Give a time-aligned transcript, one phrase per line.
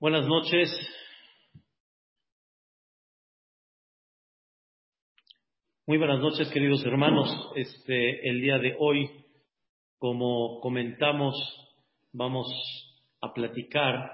[0.00, 0.70] Buenas noches.
[5.88, 7.28] Muy buenas noches, queridos hermanos.
[7.56, 9.10] Este, el día de hoy,
[9.98, 11.34] como comentamos,
[12.12, 12.46] vamos
[13.20, 14.08] a platicar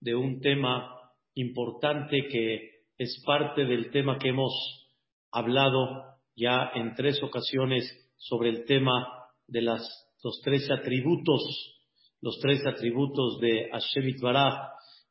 [0.00, 1.00] de un tema
[1.32, 4.52] importante que es parte del tema que hemos
[5.30, 7.84] hablado ya en tres ocasiones
[8.18, 9.08] sobre el tema
[9.46, 9.80] de las,
[10.22, 11.40] los tres atributos,
[12.20, 14.08] los tres atributos de Hashem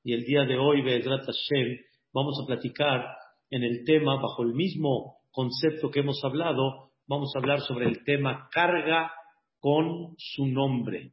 [0.03, 1.77] y el día de hoy, Be'ezrat Hashem,
[2.13, 3.05] vamos a platicar
[3.49, 8.03] en el tema, bajo el mismo concepto que hemos hablado, vamos a hablar sobre el
[8.03, 9.11] tema carga
[9.59, 11.11] con su nombre,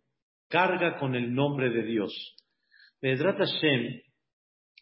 [0.49, 2.37] carga con el nombre de Dios.
[3.03, 4.01] Be'ezrat Hashem,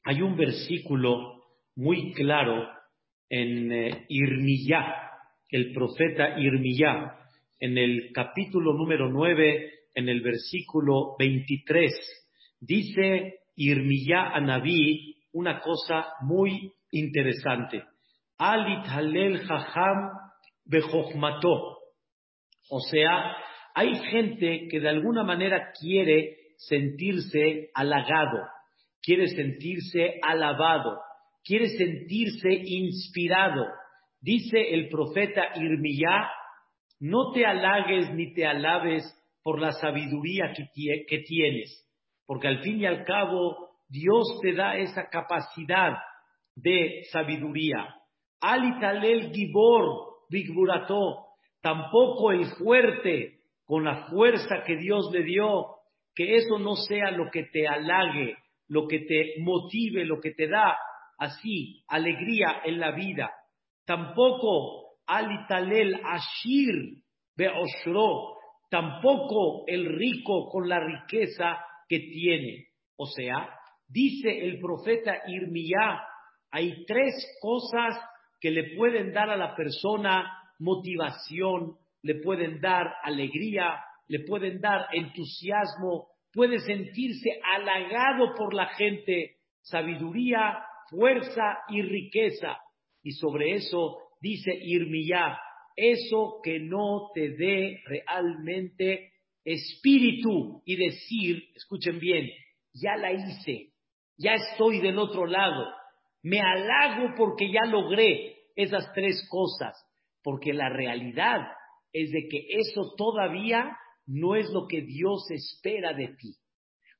[0.05, 1.43] hay un versículo
[1.74, 2.68] muy claro
[3.29, 5.10] en eh, Irmiyá,
[5.51, 7.18] el profeta Irmiyá,
[7.59, 11.93] en el capítulo número 9, en el versículo 23,
[12.60, 17.82] dice Irmiyá Anabí una cosa muy interesante.
[18.38, 20.10] Alit Halel Jajam
[20.65, 21.79] Bejochmato.
[22.71, 23.37] O sea,
[23.74, 28.38] hay gente que de alguna manera quiere sentirse halagado,
[29.02, 30.98] quiere sentirse alabado,
[31.45, 33.66] quiere sentirse inspirado.
[34.20, 36.30] Dice el profeta Irmiyá,
[37.01, 39.04] no te halagues ni te alabes
[39.43, 40.52] por la sabiduría
[41.07, 41.85] que tienes
[42.27, 45.93] porque al fin y al cabo Dios te da esa capacidad
[46.55, 47.95] de sabiduría.
[48.41, 51.27] Alitalel Gibor Bigburato,
[51.60, 55.66] tampoco el fuerte con la fuerza que Dios le dio,
[56.15, 58.37] que eso no sea lo que te halague,
[58.69, 60.77] lo que te motive, lo que te da
[61.19, 63.30] así alegría en la vida.
[63.85, 67.03] Tampoco Alitalel Ashir
[67.37, 68.37] Beoshro,
[68.71, 72.69] tampoco el rico con la riqueza que tiene.
[72.97, 73.48] O sea,
[73.88, 76.03] dice el profeta Irmiyá,
[76.50, 77.98] hay tres cosas
[78.41, 84.86] que le pueden dar a la persona motivación, le pueden dar alegría, le pueden dar
[84.92, 90.58] entusiasmo, puede sentirse halagado por la gente, sabiduría,
[90.91, 92.58] fuerza y riqueza.
[93.02, 95.38] Y sobre eso dice Irmiyá,
[95.76, 99.12] eso que no te dé realmente
[99.46, 102.28] espíritu y decir, escuchen bien,
[102.74, 103.72] ya la hice,
[104.18, 105.64] ya estoy del otro lado,
[106.22, 109.74] me halago porque ya logré esas tres cosas,
[110.22, 111.46] porque la realidad
[111.92, 113.76] es de que eso todavía
[114.06, 116.34] no es lo que Dios espera de ti.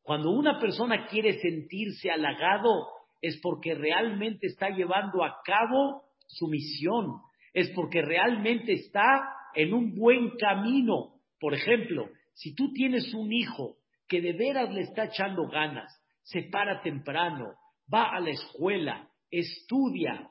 [0.03, 2.87] Cuando una persona quiere sentirse halagado,
[3.21, 9.03] es porque realmente está llevando a cabo su misión, es porque realmente está
[9.55, 11.15] en un buen camino.
[11.41, 15.91] Por ejemplo, si tú tienes un hijo que de veras le está echando ganas,
[16.23, 17.55] se para temprano,
[17.93, 20.31] va a la escuela, estudia,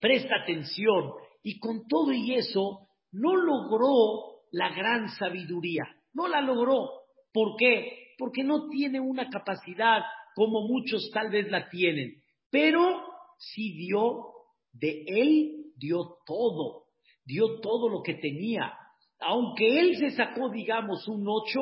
[0.00, 1.12] presta atención
[1.44, 6.88] y con todo y eso no logró la gran sabiduría, no la logró.
[7.32, 8.14] ¿Por qué?
[8.18, 10.02] Porque no tiene una capacidad
[10.34, 13.04] como muchos tal vez la tienen, pero
[13.38, 14.32] sí dio,
[14.72, 16.86] de él dio todo,
[17.24, 18.72] dio todo lo que tenía,
[19.20, 21.60] aunque él se sacó, digamos, un 8,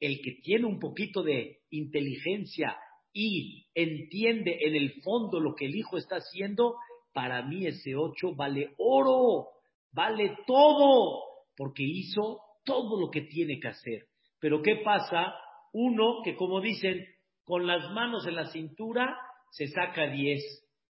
[0.00, 2.76] el que tiene un poquito de inteligencia
[3.12, 6.76] y entiende en el fondo lo que el hijo está haciendo,
[7.12, 9.48] para mí ese 8 vale oro,
[9.92, 11.22] vale todo,
[11.56, 14.06] porque hizo todo lo que tiene que hacer.
[14.38, 15.34] Pero ¿qué pasa?
[15.72, 17.06] Uno que, como dicen,
[17.44, 19.16] con las manos en la cintura
[19.50, 20.42] se saca 10.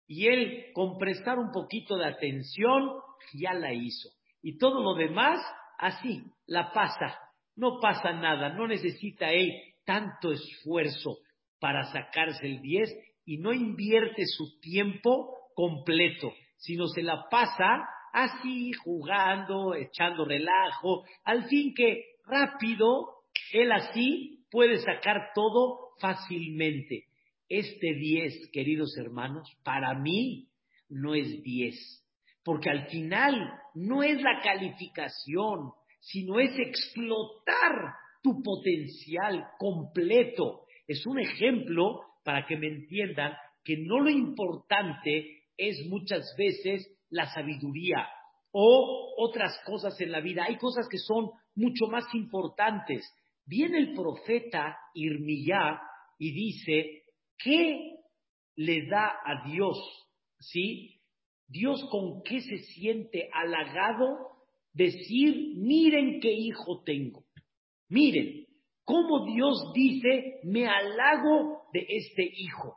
[0.07, 2.91] Y él, con prestar un poquito de atención,
[3.33, 4.09] ya la hizo.
[4.43, 5.39] Y todo lo demás
[5.81, 7.19] así, la pasa,
[7.55, 9.51] no pasa nada, no necesita él
[9.83, 11.17] tanto esfuerzo
[11.59, 12.89] para sacarse el 10
[13.25, 17.83] y no invierte su tiempo completo, sino se la pasa
[18.13, 27.05] así, jugando, echando relajo, al fin que rápido, él así puede sacar todo fácilmente.
[27.49, 30.47] Este 10, queridos hermanos, para mí
[30.89, 32.01] no es 10
[32.43, 33.35] porque al final
[33.75, 35.71] no es la calificación,
[36.01, 40.65] sino es explotar tu potencial completo.
[40.87, 43.33] Es un ejemplo para que me entiendan
[43.63, 48.07] que no lo importante es muchas veces la sabiduría
[48.51, 50.45] o otras cosas en la vida.
[50.47, 53.05] Hay cosas que son mucho más importantes.
[53.45, 55.79] Viene el profeta Irmiyá
[56.17, 57.03] y dice,
[57.37, 57.95] ¿qué
[58.55, 59.77] le da a Dios?
[60.39, 60.99] ¿Sí?
[61.47, 64.31] Dios con qué se siente halagado
[64.73, 67.25] decir, miren qué hijo tengo.
[67.89, 68.45] Miren
[68.83, 72.75] cómo Dios dice, me halago de este hijo.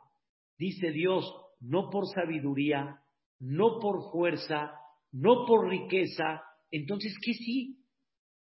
[0.57, 1.25] Dice Dios,
[1.59, 2.99] no por sabiduría,
[3.39, 4.73] no por fuerza,
[5.11, 6.41] no por riqueza.
[6.71, 7.79] Entonces, ¿qué sí?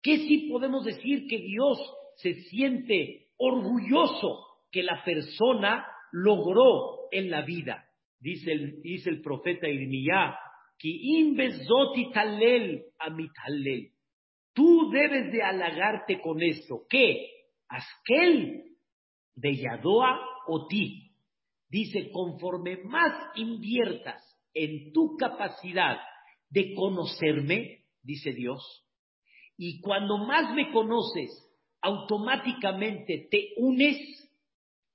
[0.03, 1.79] ¿Qué sí podemos decir que Dios
[2.17, 7.85] se siente orgulloso que la persona logró en la vida?
[8.19, 10.37] Dice el, dice el profeta Irmiyá,
[14.53, 16.85] Tú debes de halagarte con esto.
[16.89, 17.27] ¿Qué?
[17.69, 18.65] Askel
[19.35, 21.13] de Yadoa o ti.
[21.69, 25.99] Dice, conforme más inviertas en tu capacidad
[26.51, 28.85] de conocerme, dice Dios,
[29.57, 31.31] y cuando más me conoces,
[31.81, 33.97] automáticamente te unes,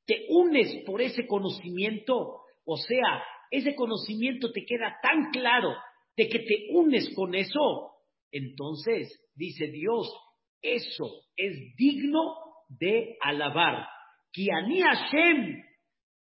[0.06, 5.76] te unes por ese conocimiento, o sea, ese conocimiento te queda tan claro
[6.16, 7.92] de que te unes con eso,
[8.32, 10.12] entonces, dice Dios,
[10.62, 11.06] eso
[11.36, 12.36] es digno
[12.70, 13.88] de alabar.
[14.32, 15.64] Kiani Hashem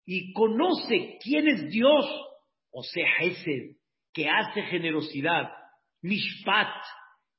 [0.05, 2.05] y conoce quién es Dios,
[2.71, 3.77] o sea, ese
[4.13, 5.51] que hace generosidad.
[6.01, 6.73] Mishpat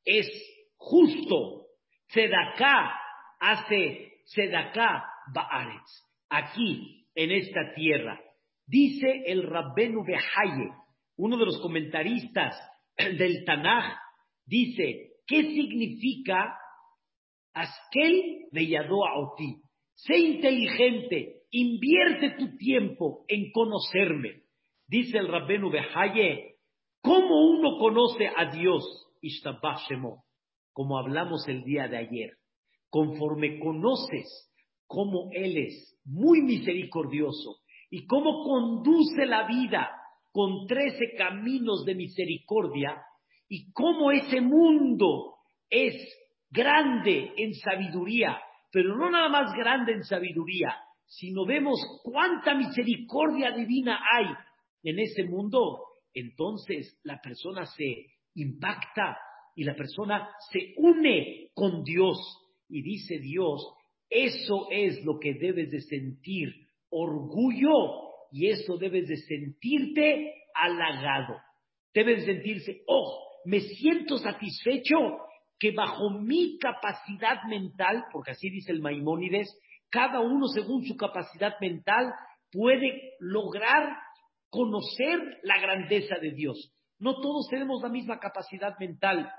[0.05, 0.29] es
[0.77, 1.67] justo.
[2.09, 2.93] Sedaká
[3.41, 6.05] hace Sedaká Baaretz.
[6.29, 8.21] Aquí, en esta tierra.
[8.69, 10.71] Dice el Rabbenu Behaye,
[11.17, 12.55] uno de los comentaristas
[12.97, 13.97] del Tanaj,
[14.45, 16.55] dice, ¿qué significa
[17.55, 18.45] Askel
[19.07, 19.57] a Oti?
[19.95, 24.43] Sé inteligente, invierte tu tiempo en conocerme.
[24.87, 26.57] Dice el Rabbenu Behaye,
[27.01, 28.85] ¿cómo uno conoce a Dios?
[30.75, 32.33] como hablamos el día de ayer.
[32.91, 34.53] Conforme conoces
[34.87, 37.58] cómo Él es muy misericordioso,
[37.91, 39.91] y cómo conduce la vida
[40.33, 43.03] con trece caminos de misericordia
[43.49, 45.37] y cómo ese mundo
[45.71, 45.95] es
[46.51, 48.39] grande en sabiduría,
[48.71, 50.77] pero no nada más grande en sabiduría,
[51.07, 54.27] sino vemos cuánta misericordia divina hay
[54.83, 59.17] en ese mundo, entonces la persona se impacta
[59.55, 62.17] y la persona se une con Dios.
[62.69, 63.61] Y dice Dios,
[64.09, 71.37] eso es lo que debes de sentir orgullo y eso debes de sentirte halagado.
[71.95, 74.97] Debes sentirse, oh, me siento satisfecho
[75.59, 79.59] que bajo mi capacidad mental, porque así dice el Maimónides,
[79.91, 82.13] cada uno según su capacidad mental
[82.53, 83.97] puede lograr
[84.51, 86.73] conocer la grandeza de Dios.
[86.99, 89.31] No todos tenemos la misma capacidad mental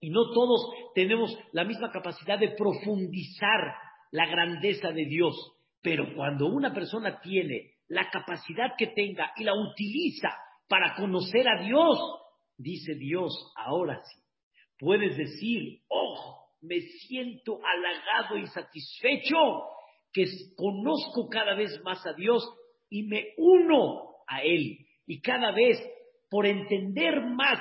[0.00, 3.74] y no todos tenemos la misma capacidad de profundizar
[4.10, 5.55] la grandeza de Dios.
[5.86, 10.30] Pero cuando una persona tiene la capacidad que tenga y la utiliza
[10.68, 11.96] para conocer a Dios,
[12.58, 14.20] dice Dios, ahora sí,
[14.80, 19.36] puedes decir, oh, me siento halagado y satisfecho
[20.12, 20.24] que
[20.56, 22.44] conozco cada vez más a Dios
[22.90, 24.78] y me uno a Él.
[25.06, 25.78] Y cada vez,
[26.28, 27.60] por entender más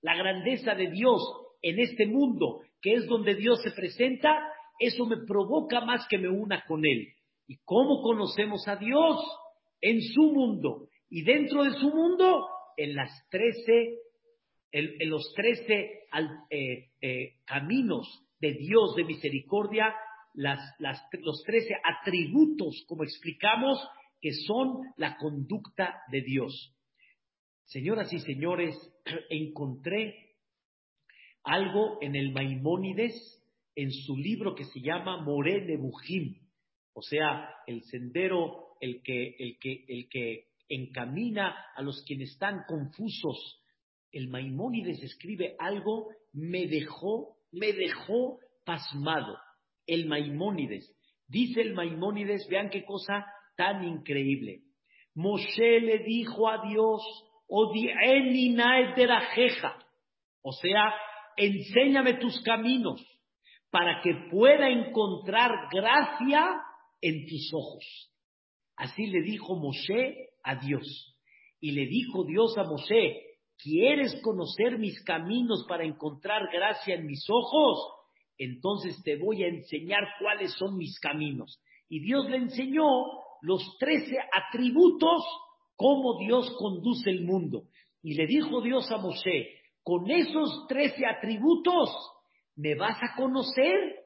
[0.00, 1.22] la grandeza de Dios
[1.62, 4.36] en este mundo, que es donde Dios se presenta,
[4.80, 7.14] eso me provoca más que me una con Él.
[7.50, 9.16] ¿Y cómo conocemos a Dios?
[9.80, 10.86] En su mundo.
[11.08, 13.98] Y dentro de su mundo, en las trece,
[14.70, 16.04] en, los trece
[16.48, 18.06] eh, eh, caminos
[18.38, 19.92] de Dios de misericordia,
[20.34, 23.84] los trece atributos, como explicamos,
[24.20, 26.72] que son la conducta de Dios.
[27.64, 28.76] Señoras y señores,
[29.28, 30.36] encontré
[31.42, 33.42] algo en el Maimónides,
[33.74, 36.48] en su libro que se llama Moré Bujim
[37.00, 42.64] o sea, el sendero, el que, el que, el que encamina a los quienes están
[42.68, 43.64] confusos.
[44.12, 49.38] El Maimónides escribe algo, me dejó, me dejó pasmado.
[49.86, 50.94] El Maimónides.
[51.26, 53.24] Dice el Maimónides, vean qué cosa
[53.56, 54.60] tan increíble.
[55.14, 57.00] Moshe le dijo a Dios,
[57.48, 57.72] o
[60.52, 60.94] sea,
[61.38, 63.02] enséñame tus caminos
[63.70, 66.60] para que pueda encontrar gracia
[67.00, 68.10] en tus ojos.
[68.76, 71.16] Así le dijo Moshe a Dios.
[71.60, 77.24] Y le dijo Dios a Moshe, ¿quieres conocer mis caminos para encontrar gracia en mis
[77.28, 77.78] ojos?
[78.38, 81.62] Entonces te voy a enseñar cuáles son mis caminos.
[81.88, 82.86] Y Dios le enseñó
[83.42, 85.22] los trece atributos,
[85.76, 87.64] cómo Dios conduce el mundo.
[88.02, 91.90] Y le dijo Dios a Moshe, con esos trece atributos
[92.56, 93.99] me vas a conocer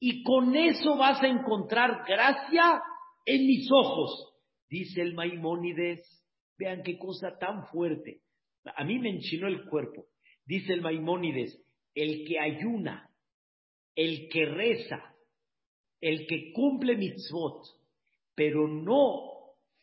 [0.00, 2.82] y con eso vas a encontrar gracia
[3.26, 4.32] en mis ojos.
[4.68, 6.00] Dice el Maimónides,
[6.58, 8.22] vean qué cosa tan fuerte.
[8.76, 10.06] A mí me enchinó el cuerpo.
[10.46, 11.62] Dice el Maimónides,
[11.94, 13.10] el que ayuna,
[13.94, 15.14] el que reza,
[16.00, 17.62] el que cumple mitzvot,
[18.34, 19.30] pero no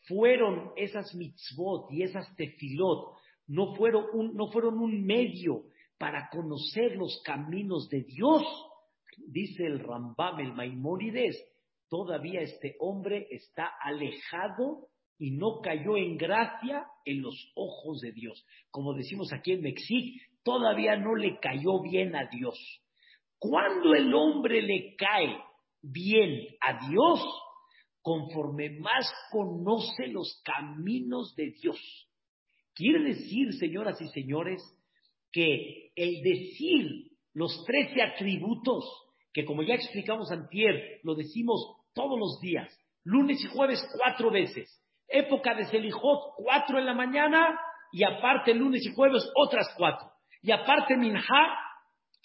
[0.08, 3.14] fueron esas mitzvot y esas tefilot,
[3.46, 5.64] no fueron un, no fueron un medio
[5.96, 8.42] para conocer los caminos de Dios,
[9.26, 11.36] dice el Rambam, el Maimónides,
[11.88, 18.46] todavía este hombre está alejado y no cayó en gracia en los ojos de Dios.
[18.70, 22.58] Como decimos aquí en México, todavía no le cayó bien a Dios.
[23.38, 25.36] Cuando el hombre le cae
[25.82, 27.20] bien a Dios,
[28.02, 31.78] conforme más conoce los caminos de Dios.
[32.74, 34.62] Quiere decir, señoras y señores,
[35.32, 38.84] que el decir los trece atributos,
[39.38, 44.82] que como ya explicamos antier, lo decimos todos los días, lunes y jueves cuatro veces,
[45.06, 47.56] época de Selijot cuatro en la mañana
[47.92, 50.10] y aparte lunes y jueves otras cuatro,
[50.42, 51.22] y aparte Minha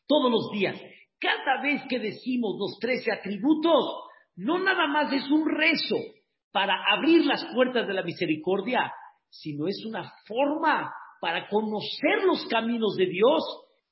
[0.08, 0.76] todos los días.
[1.20, 5.98] Cada vez que decimos los trece atributos, no nada más es un rezo
[6.52, 8.92] para abrir las puertas de la misericordia,
[9.30, 10.92] sino es una forma
[11.22, 13.44] para conocer los caminos de Dios,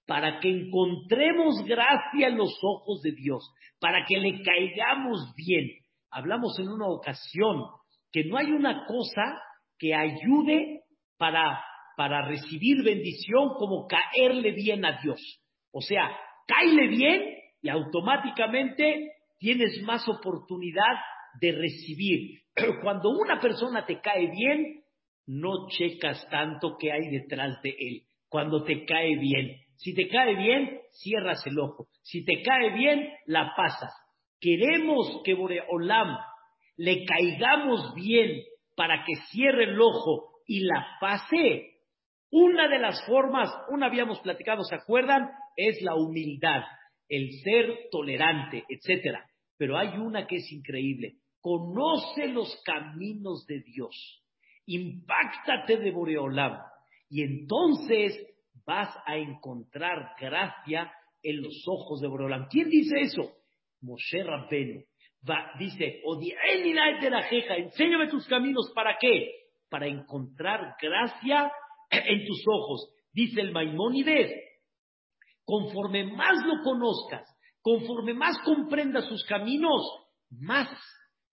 [0.06, 5.70] para que encontremos gracia en los ojos de Dios, para que le caigamos bien.
[6.10, 7.64] Hablamos en una ocasión
[8.12, 9.42] que no hay una cosa
[9.78, 10.82] que ayude
[11.18, 11.64] para,
[11.96, 15.20] para recibir bendición como caerle bien a Dios.
[15.72, 16.12] O sea,
[16.48, 17.22] caile bien
[17.62, 20.98] y automáticamente tienes más oportunidad
[21.40, 22.42] de recibir.
[22.84, 24.84] Cuando una persona te cae bien,
[25.28, 28.04] no checas tanto qué hay detrás de él.
[28.28, 29.62] Cuando te cae bien.
[29.82, 31.88] Si te cae bien, cierras el ojo.
[32.04, 33.92] Si te cae bien, la pasas.
[34.40, 36.18] Queremos que Boreolam
[36.78, 38.44] le caigamos bien
[38.76, 41.80] para que cierre el ojo y la pase.
[42.30, 45.30] Una de las formas, una habíamos platicado, ¿se acuerdan?
[45.56, 46.62] Es la humildad,
[47.10, 49.26] el ser tolerante, etcétera.
[49.58, 51.16] Pero hay una que es increíble.
[51.42, 54.22] Conoce los caminos de Dios
[54.66, 56.58] impáctate de Boreolam
[57.10, 58.18] y entonces
[58.66, 60.92] vas a encontrar gracia
[61.24, 62.48] en los ojos de Boreolam.
[62.50, 63.32] ¿Quién dice eso?
[63.82, 64.82] Moshe Rabbenu.
[65.30, 66.02] Va, dice,
[67.58, 69.30] enséñame tus caminos, ¿para qué?
[69.70, 71.52] Para encontrar gracia
[71.92, 72.92] en tus ojos.
[73.14, 74.32] Dice el Maimónides,
[75.46, 77.28] conforme más lo conozcas,
[77.62, 79.82] conforme más comprendas sus caminos,
[80.32, 80.70] más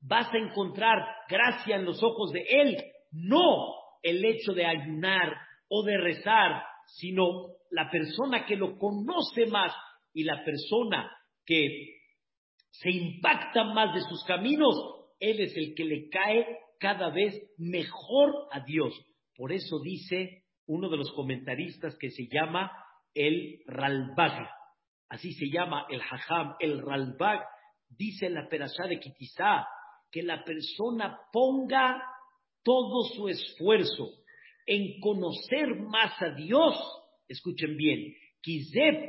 [0.01, 2.77] vas a encontrar gracia en los ojos de Él
[3.13, 5.35] no el hecho de ayunar
[5.69, 9.73] o de rezar, sino la persona que lo conoce más
[10.12, 11.11] y la persona
[11.45, 11.99] que
[12.71, 14.75] se impacta más de sus caminos,
[15.21, 16.47] él es el que le cae
[16.78, 18.95] cada vez mejor a Dios.
[19.37, 22.71] Por eso dice uno de los comentaristas que se llama
[23.14, 24.49] el Ralbag.
[25.09, 27.45] Así se llama el Hajam, el Ralbag.
[27.88, 29.66] Dice la Perashá de Kitizá
[30.11, 32.02] que la persona ponga
[32.62, 34.11] todo su esfuerzo
[34.69, 36.77] en conocer más a Dios,
[37.27, 38.15] escuchen bien,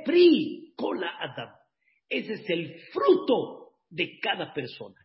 [0.06, 1.50] pri kola adam.
[2.08, 4.96] Ese es el fruto de cada persona.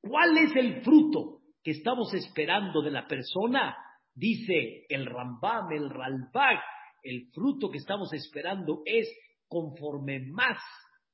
[0.00, 3.74] ¿Cuál es el fruto que estamos esperando de la persona?
[4.14, 6.60] Dice el Rambam, el Ralbag,
[7.02, 9.08] el fruto que estamos esperando es
[9.48, 10.58] conforme más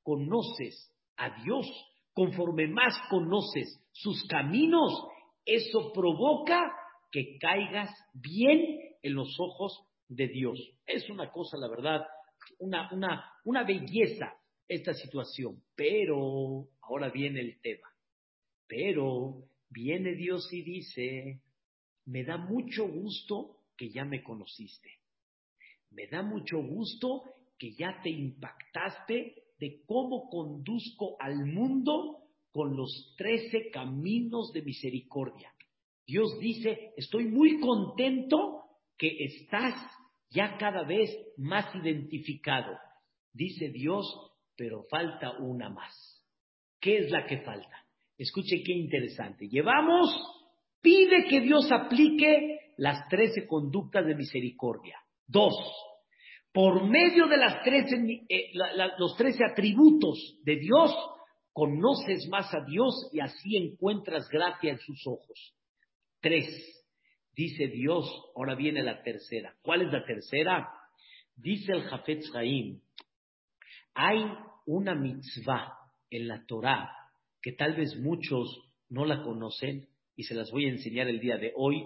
[0.03, 1.65] conoces a Dios,
[2.13, 4.91] conforme más conoces sus caminos,
[5.45, 6.71] eso provoca
[7.11, 10.59] que caigas bien en los ojos de Dios.
[10.85, 12.05] Es una cosa, la verdad,
[12.59, 12.89] una,
[13.45, 14.33] una, belleza
[14.67, 15.61] esta situación.
[15.75, 17.87] Pero, ahora viene el tema.
[18.67, 21.41] Pero viene Dios y dice,
[22.05, 24.89] me da mucho gusto que ya me conociste.
[25.91, 27.23] Me da mucho gusto
[27.57, 32.17] que ya te impactaste de cómo conduzco al mundo
[32.51, 35.53] con los trece caminos de misericordia.
[36.11, 38.65] Dios dice, estoy muy contento
[38.97, 39.75] que estás
[40.29, 42.77] ya cada vez más identificado.
[43.31, 44.05] Dice Dios,
[44.57, 46.21] pero falta una más.
[46.81, 47.85] ¿Qué es la que falta?
[48.17, 49.47] Escuche qué interesante.
[49.47, 50.09] Llevamos,
[50.81, 54.97] pide que Dios aplique las trece conductas de misericordia.
[55.25, 55.55] Dos,
[56.51, 57.95] por medio de las trece,
[58.27, 58.51] eh,
[58.97, 60.93] los trece atributos de Dios,
[61.53, 65.55] conoces más a Dios y así encuentras gracia en sus ojos.
[66.21, 66.45] Tres,
[67.35, 69.55] dice Dios, ahora viene la tercera.
[69.63, 70.69] ¿Cuál es la tercera?
[71.35, 72.79] Dice el Jafetz Haim,
[73.95, 74.23] hay
[74.67, 75.73] una mitzvah
[76.11, 76.91] en la Torah
[77.41, 81.37] que tal vez muchos no la conocen y se las voy a enseñar el día
[81.37, 81.83] de hoy,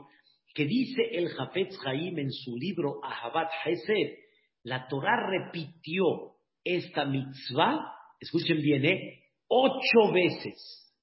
[0.53, 4.17] que dice el Jafetz Haim en su libro Ahabat Hesed,
[4.63, 7.89] la Torah repitió esta mitzvah,
[8.19, 9.23] escuchen bien, ¿eh?
[9.47, 10.93] ocho veces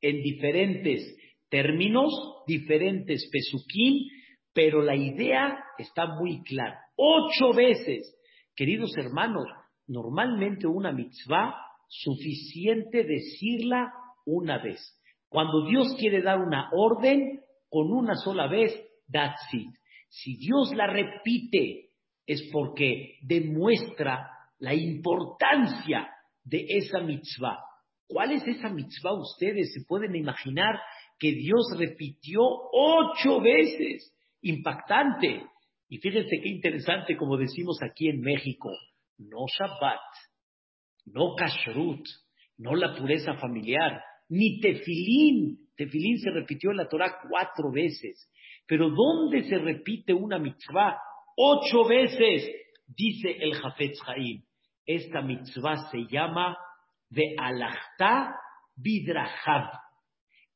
[0.00, 1.14] en diferentes
[1.50, 2.12] términos,
[2.46, 4.08] diferentes pesukim,
[4.52, 6.78] pero la idea está muy clara.
[6.96, 8.16] Ocho veces.
[8.54, 9.46] Queridos hermanos,
[9.86, 11.54] normalmente una mitzvah,
[11.88, 13.92] suficiente decirla
[14.24, 14.80] una vez.
[15.28, 18.72] Cuando Dios quiere dar una orden, con una sola vez,
[19.10, 19.70] that's it.
[20.08, 21.90] Si Dios la repite,
[22.26, 24.28] es porque demuestra
[24.58, 26.08] la importancia
[26.44, 27.58] de esa mitzvah.
[28.06, 29.72] ¿Cuál es esa mitzvah ustedes?
[29.72, 30.80] ¿Se pueden imaginar
[31.20, 34.12] que Dios repitió ocho veces?
[34.40, 35.44] Impactante.
[35.88, 38.70] Y fíjense qué interesante, como decimos aquí en México,
[39.18, 40.00] no Shabbat,
[41.06, 42.06] no Kashrut,
[42.56, 45.58] no la pureza familiar, ni Tefilín.
[45.76, 48.30] Tefilín se repitió en la Torah cuatro veces.
[48.66, 50.96] Pero ¿dónde se repite una mitzvah?
[51.36, 52.48] Ocho veces,
[52.86, 54.42] dice el Jafetz Haim.
[54.86, 56.56] Esta mitzvah se llama
[57.10, 58.36] de alachta
[58.76, 59.72] vidrahab.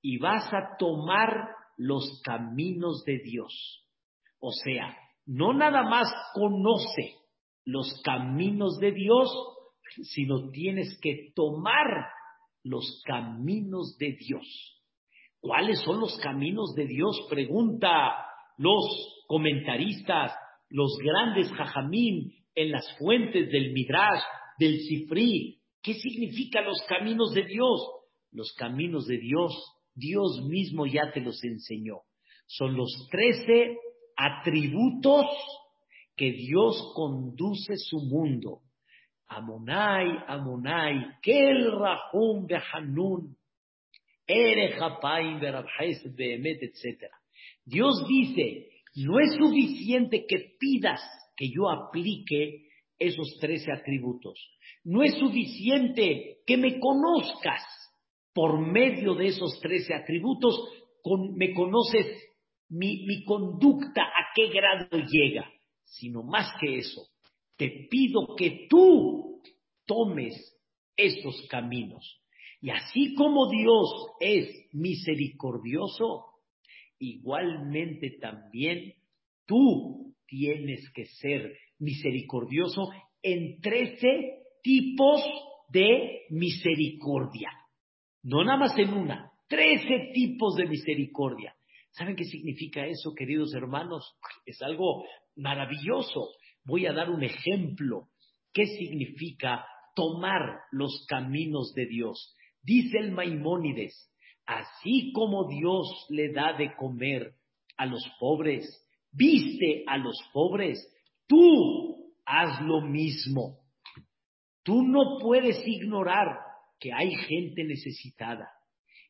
[0.06, 1.30] Y vas a tomar
[1.78, 3.86] los caminos de Dios.
[4.38, 4.94] O sea,
[5.24, 7.14] no nada más conoce
[7.64, 9.30] los caminos de Dios,
[10.02, 11.86] sino tienes que tomar
[12.64, 14.82] los caminos de Dios.
[15.40, 17.26] ¿Cuáles son los caminos de Dios?
[17.30, 18.14] Pregunta
[18.58, 20.32] los comentaristas,
[20.68, 24.22] los grandes jajamín en las fuentes del Midrash,
[24.58, 25.60] del Sifri.
[25.82, 27.80] ¿Qué significan los caminos de Dios?
[28.32, 29.52] Los caminos de Dios,
[29.94, 32.00] Dios mismo ya te los enseñó.
[32.46, 33.78] Son los trece
[34.16, 35.26] atributos
[36.16, 38.60] que Dios conduce su mundo.
[39.26, 43.36] Amonai, Amonai, Kel Rahum Behanun,
[44.26, 44.76] Ere
[46.16, 47.10] Behemet, etc.
[47.64, 51.00] Dios dice, no es suficiente que pidas
[51.36, 54.38] que yo aplique esos trece atributos.
[54.84, 57.62] No es suficiente que me conozcas
[58.34, 60.54] por medio de esos trece atributos,
[61.34, 62.06] me conoces
[62.68, 65.48] mi conducta, a qué grado llega,
[65.84, 67.08] sino más que eso,
[67.56, 69.40] te pido que tú
[69.86, 70.34] tomes
[70.96, 72.20] estos caminos.
[72.60, 76.24] Y así como Dios es misericordioso,
[76.98, 78.94] igualmente también
[79.46, 82.90] tú tienes que ser misericordioso
[83.22, 85.22] en trece tipos
[85.68, 87.50] de misericordia.
[88.24, 91.54] No nada más en una, trece tipos de misericordia.
[91.90, 94.16] ¿Saben qué significa eso, queridos hermanos?
[94.46, 95.04] Es algo
[95.36, 96.30] maravilloso.
[96.64, 98.08] Voy a dar un ejemplo.
[98.52, 100.40] ¿Qué significa tomar
[100.72, 102.34] los caminos de Dios?
[102.62, 104.10] Dice el Maimónides,
[104.46, 107.34] así como Dios le da de comer
[107.76, 108.64] a los pobres,
[109.12, 110.78] viste a los pobres,
[111.26, 113.58] tú haz lo mismo.
[114.62, 116.38] Tú no puedes ignorar
[116.78, 118.48] que hay gente necesitada.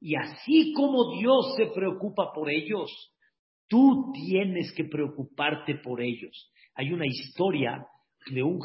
[0.00, 2.90] Y así como Dios se preocupa por ellos,
[3.68, 6.52] tú tienes que preocuparte por ellos.
[6.74, 7.86] Hay una historia
[8.30, 8.58] de un,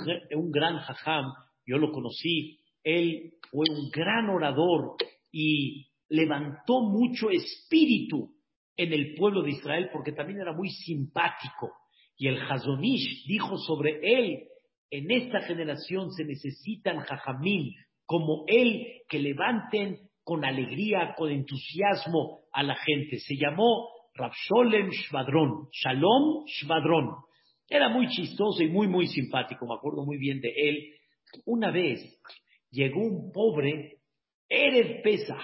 [0.51, 1.25] gran jajam,
[1.65, 4.95] yo lo conocí, él fue un gran orador
[5.31, 8.33] y levantó mucho espíritu
[8.75, 11.71] en el pueblo de Israel porque también era muy simpático.
[12.17, 14.43] Y el Hazonish dijo sobre él,
[14.89, 17.75] en esta generación se necesitan jajamín
[18.09, 23.19] como él que levanten con alegría, con entusiasmo a la gente.
[23.19, 27.17] Se llamó Rabsholem Shvadron, Shalom Shvadron.
[27.69, 30.89] Era muy chistoso y muy, muy simpático, me acuerdo muy bien de él.
[31.45, 31.99] Una vez
[32.71, 33.99] llegó un pobre,
[34.49, 35.37] Erev Pesa,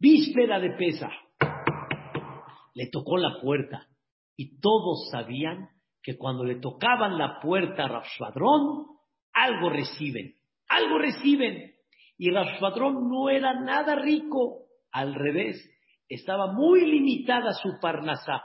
[0.00, 1.08] víspera de Pesa.
[2.74, 3.86] Le tocó la puerta
[4.36, 5.68] y todos sabían
[6.02, 8.86] que cuando le tocaban la puerta a Rafshvadrón,
[9.32, 10.34] algo reciben,
[10.66, 11.71] algo reciben.
[12.16, 15.56] Y Rafshvadrón no era nada rico, al revés,
[16.08, 18.42] estaba muy limitada su parnasá.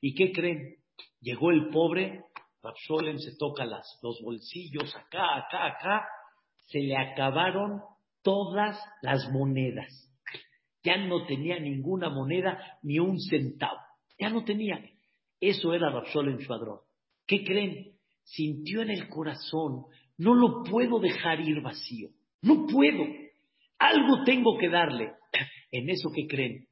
[0.00, 0.76] ¿Y qué creen?
[1.20, 2.24] Llegó el pobre
[2.62, 6.08] Rapsolem se toca los bolsillos acá, acá, acá,
[6.66, 7.80] se le acabaron
[8.22, 10.08] todas las monedas.
[10.82, 13.78] Ya no tenía ninguna moneda ni un centavo.
[14.18, 14.78] Ya no tenía.
[15.40, 16.80] Eso era Rapsolem Shvadrón.
[17.26, 17.96] ¿Qué creen?
[18.24, 19.86] Sintió en el corazón,
[20.18, 22.10] no lo puedo dejar ir vacío.
[22.42, 23.04] No puedo.
[23.78, 25.12] Algo tengo que darle.
[25.72, 26.66] En eso que creen,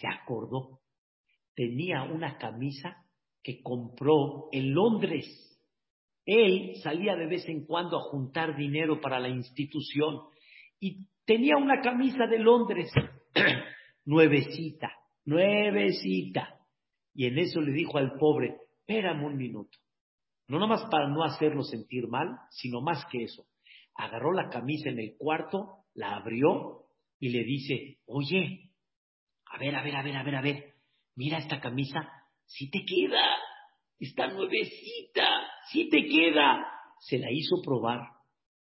[0.00, 0.80] se acordó.
[1.54, 3.06] Tenía una camisa
[3.44, 5.24] que compró en Londres.
[6.26, 10.22] Él salía de vez en cuando a juntar dinero para la institución
[10.80, 12.90] y tenía una camisa de Londres,
[14.04, 14.90] nuevecita,
[15.24, 16.58] nuevecita.
[17.14, 19.78] Y en eso le dijo al pobre, espérame un minuto.
[20.48, 23.46] No nomás para no hacerlo sentir mal, sino más que eso.
[23.96, 26.86] Agarró la camisa en el cuarto, la abrió
[27.18, 28.70] y le dice, oye,
[29.46, 30.64] A ver, a ver, a ver, a ver, a ver.
[31.16, 32.08] Mira esta camisa,
[32.44, 33.22] si te queda,
[34.00, 35.26] está nuevecita,
[35.70, 36.66] si te queda.
[37.00, 38.00] Se la hizo probar,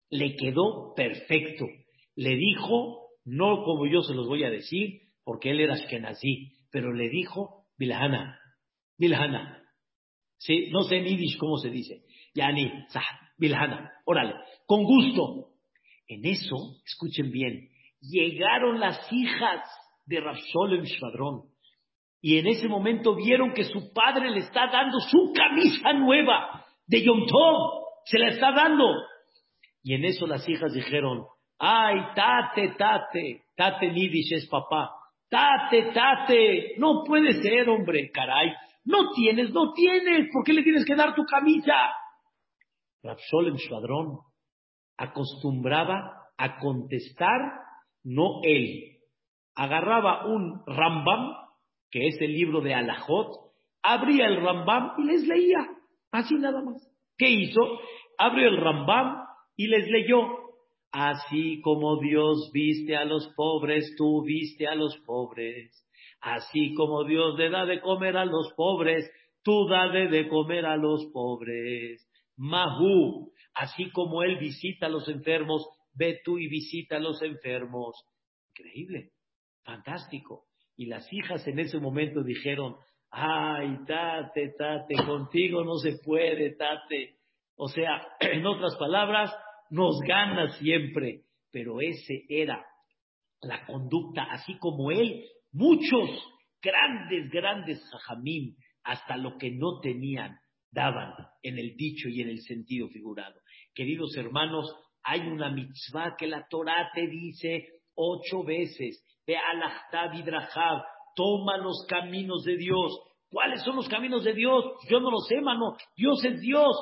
[0.10, 1.66] le quedó perfecto.
[2.16, 6.94] Le dijo, no como yo se los voy a decir, porque él era Ashkenazí, pero
[6.94, 8.40] le dijo, Bilhana,
[8.98, 9.64] Bilhana.
[10.38, 12.04] Sí, no sé en Yiddish cómo se dice.
[12.34, 12.72] Yani,
[13.40, 15.48] Bilhana, órale, con gusto.
[16.08, 17.70] En eso, escuchen bien,
[18.02, 19.62] llegaron las hijas
[20.06, 21.44] de Rapsolem Shvadrón.
[22.22, 27.04] Y en ese momento vieron que su padre le está dando su camisa nueva de
[27.04, 27.84] Yom Tov.
[28.06, 28.86] Se la está dando.
[29.84, 31.26] Y en eso las hijas dijeron,
[31.60, 34.92] ay, tate, tate, tate Nidish es papá.
[35.30, 38.52] Tate, tate, no puede ser, hombre, caray.
[38.84, 41.76] No tienes, no tienes, ¿por qué le tienes que dar tu camisa?
[43.04, 44.20] Rapsolem Shvadrón
[44.98, 47.40] acostumbraba a contestar,
[48.04, 48.98] no él,
[49.56, 51.34] agarraba un Rambam,
[51.92, 53.28] que es el libro de Alajot,
[53.82, 55.70] abría el Rambam y les leía,
[56.12, 56.86] así nada más.
[57.18, 57.62] ¿Qué hizo?
[58.18, 60.22] Abrió el Rambam y les leyó,
[60.92, 65.86] así como Dios viste a los pobres, tú viste a los pobres.
[66.22, 69.10] Así como Dios le da de comer a los pobres,
[69.44, 72.09] tú dale de comer a los pobres.
[72.40, 77.96] Mahu, así como Él visita a los enfermos, ve tú y visita a los enfermos.
[78.56, 79.12] Increíble.
[79.64, 80.46] Fantástico.
[80.78, 82.78] Y las hijas en ese momento dijeron,
[83.12, 87.18] ay, tate, tate, contigo no se puede, tate.
[87.58, 89.36] O sea, en otras palabras,
[89.70, 91.24] nos gana siempre.
[91.52, 92.66] Pero ese era
[93.42, 96.10] la conducta, así como él, muchos
[96.62, 100.39] grandes, grandes jajamim, hasta lo que no tenían,
[100.72, 103.40] daban en el dicho y en el sentido figurado.
[103.74, 109.04] Queridos hermanos, hay una mitzvah que la Torah te dice ocho veces,
[111.16, 113.00] toma los caminos de Dios.
[113.30, 114.64] ¿Cuáles son los caminos de Dios?
[114.90, 115.76] Yo no lo sé, mano.
[115.96, 116.76] Dios es Dios.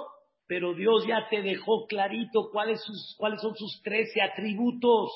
[0.48, 2.82] Pero Dios ya te dejó clarito cuáles,
[3.18, 5.10] cuáles son sus trece atributos.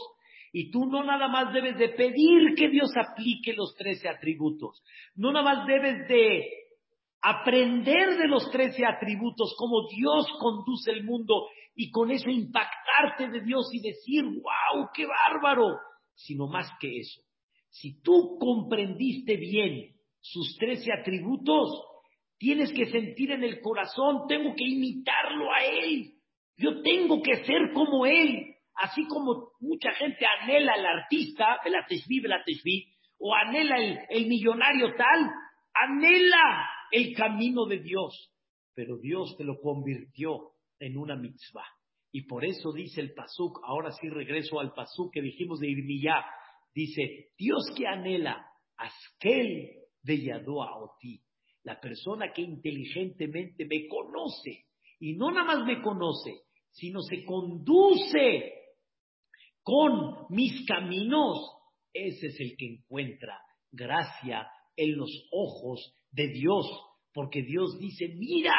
[0.51, 4.84] Y tú no nada más debes de pedir que Dios aplique los trece atributos.
[5.15, 6.43] No nada más debes de
[7.21, 13.41] aprender de los trece atributos, cómo Dios conduce el mundo y con eso impactarte de
[13.41, 15.77] Dios y decir, wow, qué bárbaro,
[16.15, 17.21] sino más que eso.
[17.69, 21.69] Si tú comprendiste bien sus trece atributos,
[22.38, 26.13] tienes que sentir en el corazón, tengo que imitarlo a Él,
[26.57, 32.84] yo tengo que ser como Él, así como mucha gente anhela al artista, el el
[33.19, 35.29] o anhela el, el millonario tal,
[35.73, 38.32] anhela el camino de Dios,
[38.73, 41.67] pero Dios te lo convirtió en una mitzvah.
[42.12, 46.25] Y por eso dice el Pasuk, ahora sí regreso al Pasuk que dijimos de Irmiyah,
[46.73, 48.45] dice, Dios que anhela,
[48.77, 51.21] Askel de Yadoa Oti,
[51.63, 54.65] la persona que inteligentemente me conoce,
[54.99, 58.54] y no nada más me conoce, sino se conduce
[59.63, 61.38] con mis caminos,
[61.93, 63.39] ese es el que encuentra
[63.71, 64.47] gracia
[64.82, 66.65] en los ojos de Dios,
[67.13, 68.56] porque Dios dice, mira,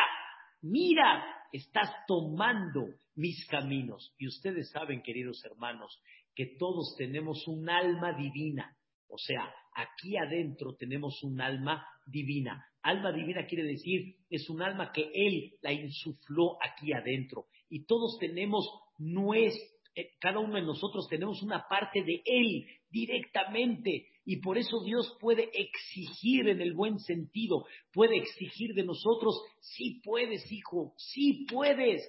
[0.60, 4.14] mira, estás tomando mis caminos.
[4.18, 6.00] Y ustedes saben, queridos hermanos,
[6.34, 8.76] que todos tenemos un alma divina.
[9.08, 12.64] O sea, aquí adentro tenemos un alma divina.
[12.82, 17.46] Alma divina quiere decir, es un alma que Él la insufló aquí adentro.
[17.68, 18.64] Y todos tenemos
[18.98, 19.71] nuestra,
[20.20, 24.06] cada uno de nosotros tenemos una parte de Él directamente.
[24.24, 30.00] Y por eso Dios puede exigir en el buen sentido, puede exigir de nosotros, sí
[30.04, 32.02] puedes, hijo, sí puedes.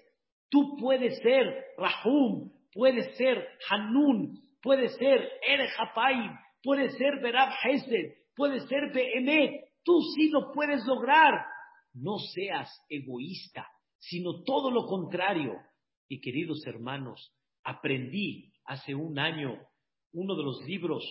[0.49, 5.67] Tú puedes ser Rahum, puedes ser Hanun, puedes ser Er
[6.61, 9.65] puedes ser Berab Hesed, puedes ser Behemet.
[9.83, 11.45] Tú sí lo puedes lograr.
[11.93, 13.67] No seas egoísta,
[13.99, 15.53] sino todo lo contrario.
[16.07, 17.33] Y queridos hermanos,
[17.63, 19.58] aprendí hace un año
[20.13, 21.04] uno de los libros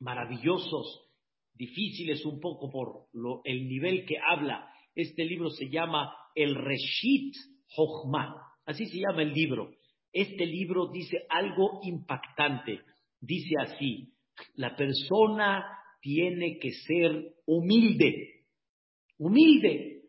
[0.00, 1.10] maravillosos,
[1.54, 3.06] difíciles un poco por
[3.44, 4.68] el nivel que habla.
[4.94, 7.34] Este libro se llama El Reshit
[7.68, 9.70] Jochma, así se llama el libro.
[10.12, 12.80] Este libro dice algo impactante.
[13.20, 14.12] Dice así,
[14.54, 15.64] la persona
[16.00, 18.44] tiene que ser humilde,
[19.18, 20.02] humilde.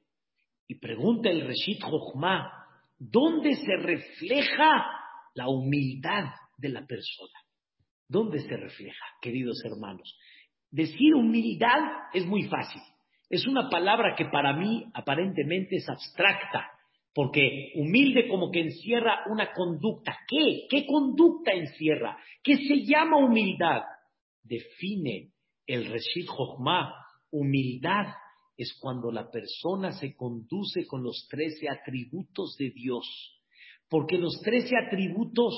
[0.68, 2.52] Y pregunta el Reshit Jochma,
[3.00, 4.95] ¿dónde se refleja
[5.36, 6.26] la humildad
[6.58, 7.40] de la persona?
[8.08, 10.18] ¿Dónde se refleja, queridos hermanos?
[10.72, 11.80] Decir humildad
[12.14, 12.82] es muy fácil.
[13.30, 16.68] Es una palabra que para mí aparentemente es abstracta,
[17.14, 20.18] porque humilde como que encierra una conducta.
[20.28, 20.68] ¿Qué?
[20.70, 22.18] ¿Qué conducta encierra?
[22.44, 23.82] ¿Qué se llama humildad?
[24.44, 25.32] Define
[25.66, 26.94] el Reshit Jochma,
[27.32, 28.08] humildad,
[28.58, 33.35] es cuando la persona se conduce con los trece atributos de Dios.
[33.90, 35.54] Porque los trece atributos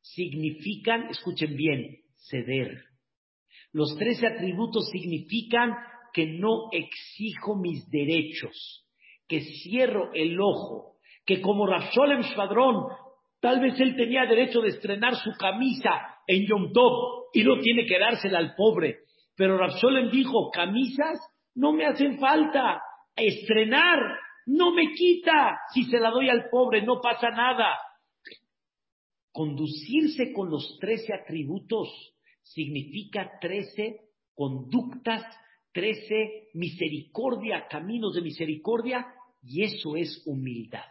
[0.00, 2.84] significan, escuchen bien, ceder.
[3.72, 5.74] Los trece atributos significan
[6.12, 8.86] que no exijo mis derechos,
[9.26, 12.86] que cierro el ojo, que como Rafsholem Shvadrón,
[13.40, 15.90] tal vez él tenía derecho de estrenar su camisa
[16.26, 18.98] en Yom Tov y no tiene que dársela al pobre.
[19.36, 21.18] Pero Rafsholem dijo, camisas
[21.54, 22.82] no me hacen falta,
[23.16, 23.98] estrenar
[24.46, 27.78] no me quita, si se la doy al pobre no pasa nada.
[29.32, 31.88] Conducirse con los trece atributos
[32.42, 34.00] significa trece
[34.34, 35.22] conductas,
[35.72, 39.06] trece misericordia, caminos de misericordia,
[39.42, 40.84] y eso es humildad.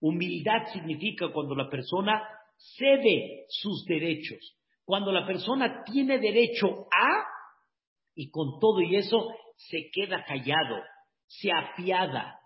[0.00, 2.22] Humildad significa cuando la persona
[2.56, 7.24] cede sus derechos, cuando la persona tiene derecho a,
[8.14, 10.82] y con todo y eso se queda callado,
[11.26, 12.38] se apiada,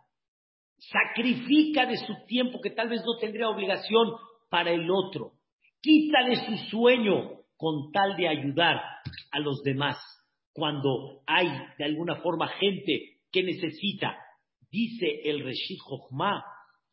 [0.79, 4.13] sacrifica de su tiempo que tal vez no tendría obligación
[4.49, 5.33] para el otro,
[5.81, 8.81] quita de su sueño con tal de ayudar
[9.33, 9.97] a los demás
[10.53, 14.17] cuando hay de alguna forma gente que necesita.
[14.71, 16.45] Dice el Reshit Jochma,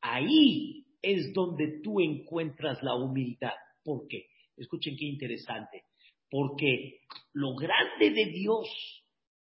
[0.02, 3.54] ahí es donde tú encuentras la humildad.
[3.84, 4.28] ¿Por qué?
[4.58, 5.84] Escuchen qué interesante.
[6.30, 7.02] Porque
[7.34, 8.68] lo grande de Dios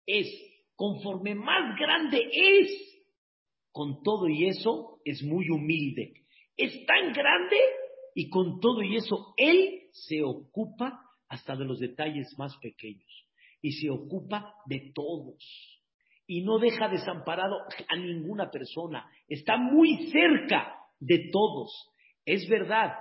[0.07, 0.27] es,
[0.77, 2.94] conforme más grande es,
[3.75, 6.13] con todo y eso es muy humilde.
[6.57, 7.57] Es tan grande
[8.15, 13.11] y con todo y eso Él se ocupa hasta de los detalles más pequeños
[13.61, 15.45] y se ocupa de todos
[16.25, 17.57] y no deja desamparado
[17.89, 19.11] a ninguna persona.
[19.27, 21.91] Está muy cerca de todos.
[22.25, 22.93] Es verdad,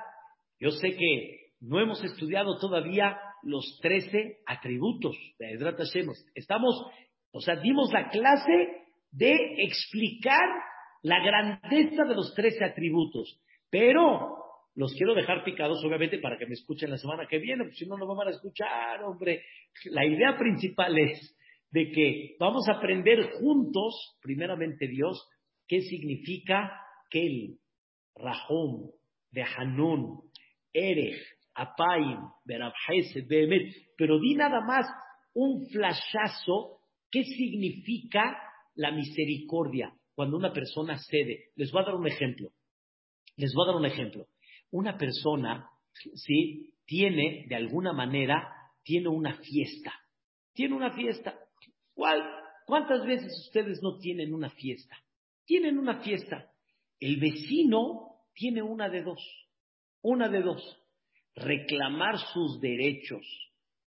[0.60, 6.08] yo sé que no hemos estudiado todavía los trece atributos de Hashem.
[6.34, 6.84] Estamos,
[7.32, 8.83] o sea, dimos la clase
[9.14, 10.44] de explicar
[11.04, 14.38] la grandeza de los trece atributos, pero
[14.76, 17.86] los quiero dejar picados, obviamente, para que me escuchen la semana que viene, porque si
[17.86, 19.44] no, no me van a escuchar, hombre.
[19.86, 21.38] La idea principal es
[21.70, 25.28] de que vamos a aprender juntos, primeramente Dios,
[25.68, 26.72] qué significa
[27.10, 27.60] Kel,
[28.16, 28.90] Rahom,
[29.30, 30.22] de Hanun,
[30.74, 31.22] Erech,
[31.54, 33.76] Apaim, Berabhesed, Behemet.
[33.96, 34.86] Pero di nada más
[35.36, 36.80] un flashazo,
[37.12, 38.40] qué significa
[38.76, 41.52] la misericordia cuando una persona cede.
[41.56, 42.50] Les voy a dar un ejemplo.
[43.36, 44.28] Les voy a dar un ejemplo
[44.74, 45.70] una persona,
[46.16, 46.74] ¿sí?
[46.86, 48.52] Tiene, de alguna manera,
[48.84, 49.94] tiene una fiesta.
[50.52, 51.40] Tiene una fiesta.
[51.94, 52.22] ¿Cuál?
[52.66, 54.98] ¿Cuántas veces ustedes no tienen una fiesta?
[55.46, 56.52] Tienen una fiesta.
[57.00, 59.22] El vecino tiene una de dos.
[60.02, 60.80] Una de dos.
[61.36, 63.26] Reclamar sus derechos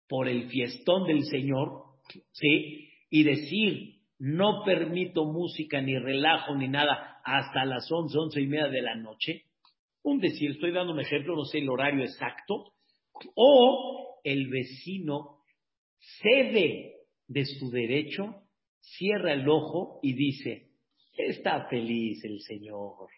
[0.08, 1.82] por el fiestón del Señor,
[2.30, 2.90] ¿sí?
[3.10, 8.68] Y decir, no permito música, ni relajo, ni nada, hasta las once, once y media
[8.68, 9.44] de la noche.
[10.02, 12.72] Un decir, estoy dando un ejemplo, no sé el horario exacto,
[13.34, 15.40] o el vecino
[16.20, 16.94] cede
[17.26, 18.42] de su derecho,
[18.80, 20.68] cierra el ojo y dice,
[21.16, 23.08] está feliz el Señor,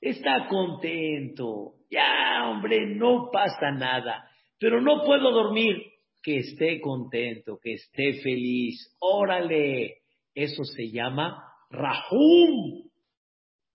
[0.00, 5.82] está contento, ya hombre, no pasa nada, pero no puedo dormir,
[6.22, 9.98] que esté contento, que esté feliz, órale,
[10.36, 12.88] eso se llama Rahum.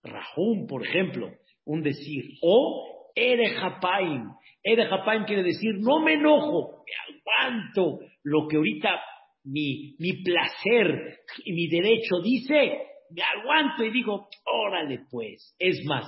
[0.02, 1.30] Rahum, por ejemplo,
[1.66, 2.24] un decir.
[2.40, 4.30] O Erejapaim.
[4.62, 9.00] Erejapaim quiere decir, no me enojo, me aguanto lo que ahorita
[9.44, 12.78] mi, mi placer y mi derecho dice,
[13.10, 15.54] me aguanto y digo, órale pues.
[15.58, 16.06] Es más,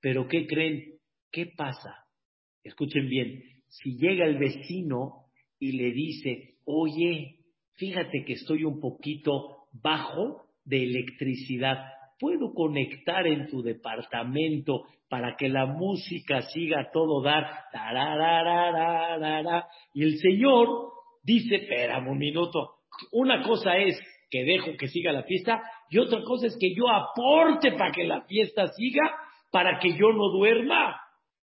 [0.00, 0.98] pero ¿qué creen?
[1.32, 2.06] ¿Qué pasa?
[2.62, 5.26] Escuchen bien, si llega el vecino
[5.58, 7.40] y le dice, oye,
[7.74, 15.48] fíjate que estoy un poquito bajo de electricidad, puedo conectar en tu departamento para que
[15.48, 17.46] la música siga todo dar.
[19.94, 22.76] Y el Señor dice, espérame un minuto,
[23.12, 23.98] una cosa es
[24.30, 28.04] que dejo que siga la fiesta y otra cosa es que yo aporte para que
[28.04, 29.14] la fiesta siga,
[29.52, 31.00] para que yo no duerma.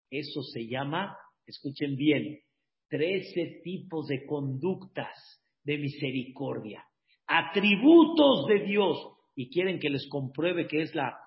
[0.09, 2.39] Eso se llama, escuchen bien,
[2.89, 6.85] trece tipos de conductas de misericordia,
[7.27, 8.97] atributos de Dios
[9.35, 11.17] y quieren que les compruebe que es la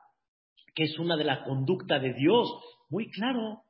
[0.74, 2.48] que es una de la conducta de Dios,
[2.88, 3.62] muy claro,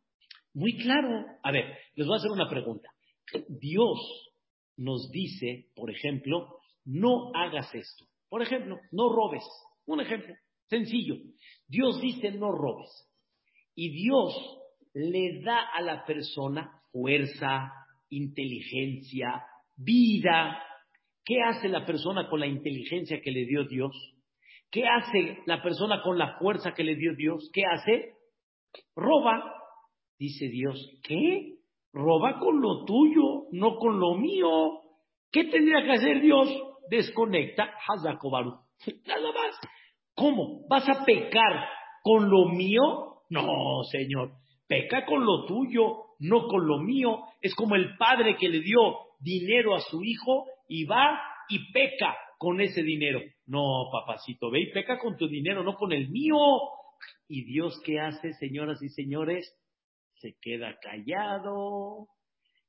[0.53, 1.25] muy claro.
[1.43, 1.64] A ver,
[1.95, 2.91] les voy a hacer una pregunta.
[3.49, 3.99] Dios
[4.77, 8.05] nos dice, por ejemplo, no hagas esto.
[8.29, 9.45] Por ejemplo, no robes.
[9.87, 10.35] Un ejemplo
[10.69, 11.17] sencillo.
[11.67, 12.91] Dios dice no robes.
[13.75, 14.35] Y Dios
[14.93, 17.73] le da a la persona fuerza,
[18.11, 19.45] inteligencia,
[19.77, 20.62] vida,
[21.29, 23.95] ¿Qué hace la persona con la inteligencia que le dio Dios?
[24.71, 27.51] ¿Qué hace la persona con la fuerza que le dio Dios?
[27.53, 28.14] ¿Qué hace?
[28.97, 29.55] Roba.
[30.19, 31.57] Dice Dios, ¿qué?
[31.93, 34.81] Roba con lo tuyo, no con lo mío.
[35.31, 36.49] ¿Qué tendría que hacer Dios?
[36.88, 38.55] Desconecta, Hazakobaru.
[39.07, 39.55] Nada más.
[40.14, 40.67] ¿Cómo?
[40.67, 41.69] ¿Vas a pecar
[42.03, 43.21] con lo mío?
[43.29, 44.31] No, Señor.
[44.67, 47.21] Peca con lo tuyo, no con lo mío.
[47.43, 48.79] Es como el padre que le dio
[49.21, 53.21] dinero a su hijo y va y peca con ese dinero.
[53.47, 56.37] No, papacito, ve y peca con tu dinero, no con el mío.
[57.27, 59.53] ¿Y Dios qué hace, señoras y señores?
[60.21, 62.09] Se queda callado.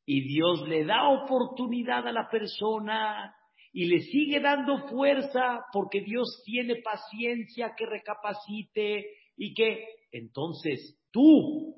[0.06, 3.36] Y Dios le da oportunidad a la persona
[3.72, 9.06] y le sigue dando fuerza porque Dios tiene paciencia que recapacite
[9.38, 11.76] y que entonces tú,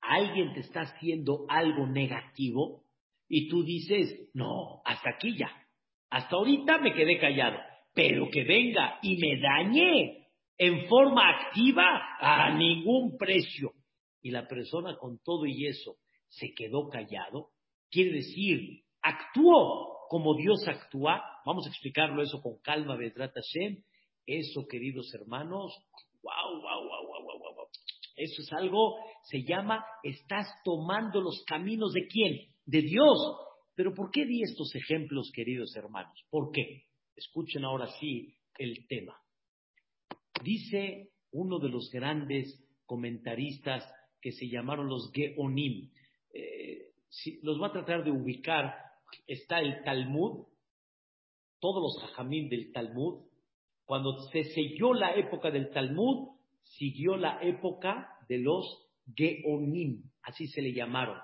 [0.00, 2.85] alguien te está haciendo algo negativo
[3.28, 5.50] y tú dices, no, hasta aquí ya,
[6.10, 7.58] hasta ahorita me quedé callado,
[7.94, 13.72] pero que venga y me dañe en forma activa a ningún precio.
[14.22, 15.96] Y la persona con todo y eso
[16.28, 17.50] se quedó callado,
[17.90, 21.22] quiere decir, actuó como Dios actúa.
[21.44, 23.82] Vamos a explicarlo eso con calma, Bedrat Hashem.
[24.26, 25.72] Eso, queridos hermanos,
[26.22, 27.66] wow, wow, wow, wow, wow, wow.
[28.16, 32.55] Eso es algo, se llama, estás tomando los caminos de quién?
[32.66, 33.18] De Dios.
[33.74, 36.24] Pero ¿por qué di estos ejemplos, queridos hermanos?
[36.30, 36.84] ¿Por qué?
[37.14, 39.16] Escuchen ahora sí el tema.
[40.42, 43.84] Dice uno de los grandes comentaristas
[44.20, 45.90] que se llamaron los Geonim.
[46.32, 46.92] Eh,
[47.42, 48.74] los va a tratar de ubicar.
[49.26, 50.46] Está el Talmud,
[51.60, 53.24] todos los jajamín del Talmud.
[53.84, 60.60] Cuando se selló la época del Talmud, siguió la época de los Geonim, así se
[60.60, 61.18] le llamaron.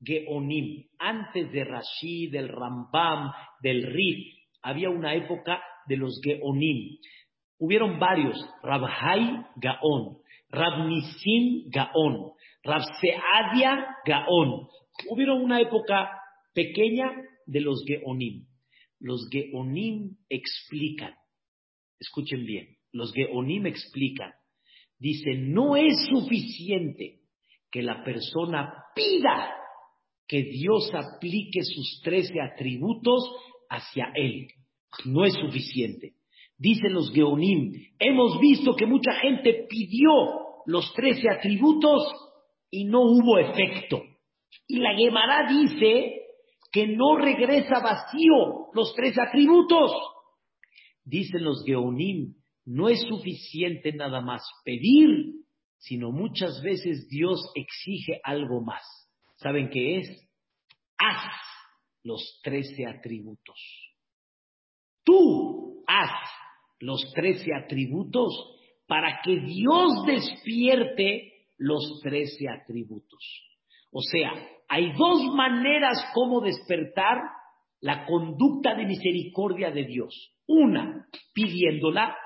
[0.00, 0.84] Geonim.
[0.98, 3.32] Antes de Rashi, del Rambam,
[3.62, 6.98] del Rif, había una época de los Geonim.
[7.58, 10.18] Hubieron varios, Rabhai Gaon,
[10.50, 12.32] Rabnisim Gaon,
[12.62, 14.68] Rabseadia Gaon.
[15.10, 16.10] Hubieron una época
[16.54, 17.10] pequeña
[17.46, 18.46] de los Geonim.
[19.00, 21.14] Los Geonim explican,
[22.00, 24.32] escuchen bien, los Geonim explican,
[24.98, 27.20] dice, no es suficiente
[27.70, 29.57] que la persona pida
[30.28, 33.24] que Dios aplique sus trece atributos
[33.70, 34.48] hacia él.
[35.06, 36.12] No es suficiente.
[36.58, 40.10] Dicen los Geonim, hemos visto que mucha gente pidió
[40.66, 42.02] los trece atributos
[42.70, 44.02] y no hubo efecto.
[44.66, 46.20] Y la Gemara dice
[46.70, 49.92] que no regresa vacío los tres atributos.
[51.04, 52.34] Dicen los Geonim,
[52.66, 55.08] no es suficiente nada más pedir,
[55.78, 58.82] sino muchas veces Dios exige algo más.
[59.38, 60.28] ¿Saben qué es?
[60.98, 61.32] Haz
[62.02, 63.58] los trece atributos.
[65.04, 66.10] Tú haz
[66.80, 68.32] los trece atributos
[68.86, 73.22] para que Dios despierte los trece atributos.
[73.92, 74.32] O sea,
[74.68, 77.18] hay dos maneras como despertar
[77.80, 80.34] la conducta de misericordia de Dios.
[80.46, 82.16] Una, pidiéndola,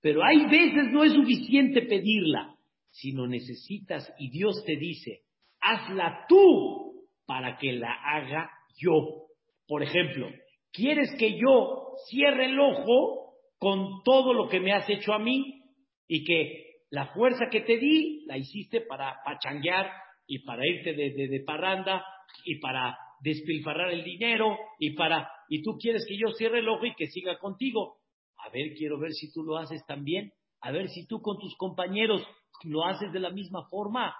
[0.00, 2.56] pero hay veces no es suficiente pedirla,
[2.90, 5.22] sino necesitas y Dios te dice,
[5.60, 9.26] hazla tú para que la haga yo.
[9.66, 10.28] Por ejemplo,
[10.72, 15.62] ¿quieres que yo cierre el ojo con todo lo que me has hecho a mí
[16.06, 19.90] y que la fuerza que te di la hiciste para pachanguear
[20.26, 22.04] y para irte de, de, parranda
[22.44, 26.86] y para despilfarrar el dinero y para y tú quieres que yo cierre el ojo
[26.86, 27.96] y que siga contigo.
[28.38, 30.32] A ver, quiero ver si tú lo haces también.
[30.60, 32.22] A ver si tú con tus compañeros
[32.64, 34.14] lo haces de la misma forma.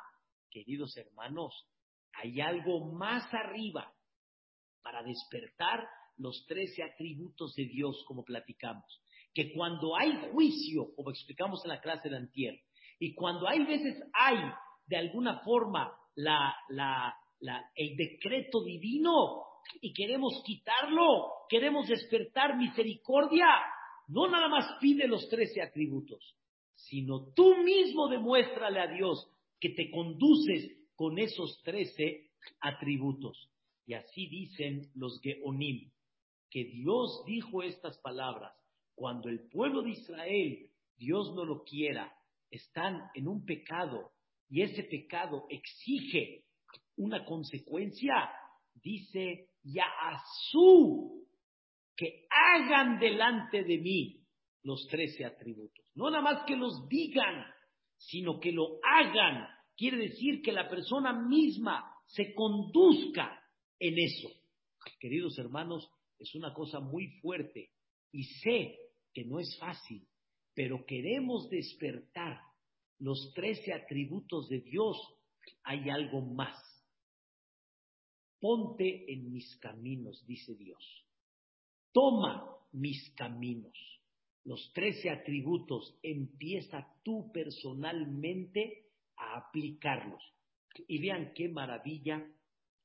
[0.50, 1.54] Queridos hermanos,
[2.14, 3.92] hay algo más arriba
[4.82, 9.02] para despertar los trece atributos de Dios, como platicamos.
[9.34, 12.60] Que cuando hay juicio, como explicamos en la clase de Antier,
[12.98, 14.38] y cuando hay veces hay,
[14.86, 19.44] de alguna forma, el decreto divino,
[19.80, 23.46] y queremos quitarlo, queremos despertar misericordia,
[24.08, 26.34] no nada más pide los trece atributos,
[26.74, 29.30] sino tú mismo demuéstrale a Dios
[29.60, 32.30] que te conduces con esos trece
[32.60, 33.50] atributos.
[33.86, 35.90] Y así dicen los Geonim,
[36.50, 38.52] que Dios dijo estas palabras.
[38.94, 42.12] Cuando el pueblo de Israel, Dios no lo quiera,
[42.50, 44.12] están en un pecado
[44.48, 46.44] y ese pecado exige
[46.96, 48.30] una consecuencia,
[48.74, 51.26] dice Yaazú,
[51.94, 54.20] que hagan delante de mí
[54.62, 55.84] los trece atributos.
[55.94, 57.44] No nada más que los digan,
[57.98, 59.46] sino que lo hagan
[59.76, 63.40] quiere decir que la persona misma se conduzca
[63.78, 64.28] en eso.
[64.98, 65.88] Queridos hermanos,
[66.18, 67.70] es una cosa muy fuerte
[68.10, 68.76] y sé
[69.12, 70.06] que no es fácil,
[70.54, 72.40] pero queremos despertar
[72.98, 74.96] los trece atributos de Dios,
[75.62, 76.58] hay algo más.
[78.40, 80.82] Ponte en mis caminos, dice Dios.
[81.92, 83.97] Toma mis caminos.
[84.48, 88.86] Los trece atributos, empieza tú personalmente
[89.18, 90.22] a aplicarlos.
[90.86, 92.26] Y vean qué maravilla,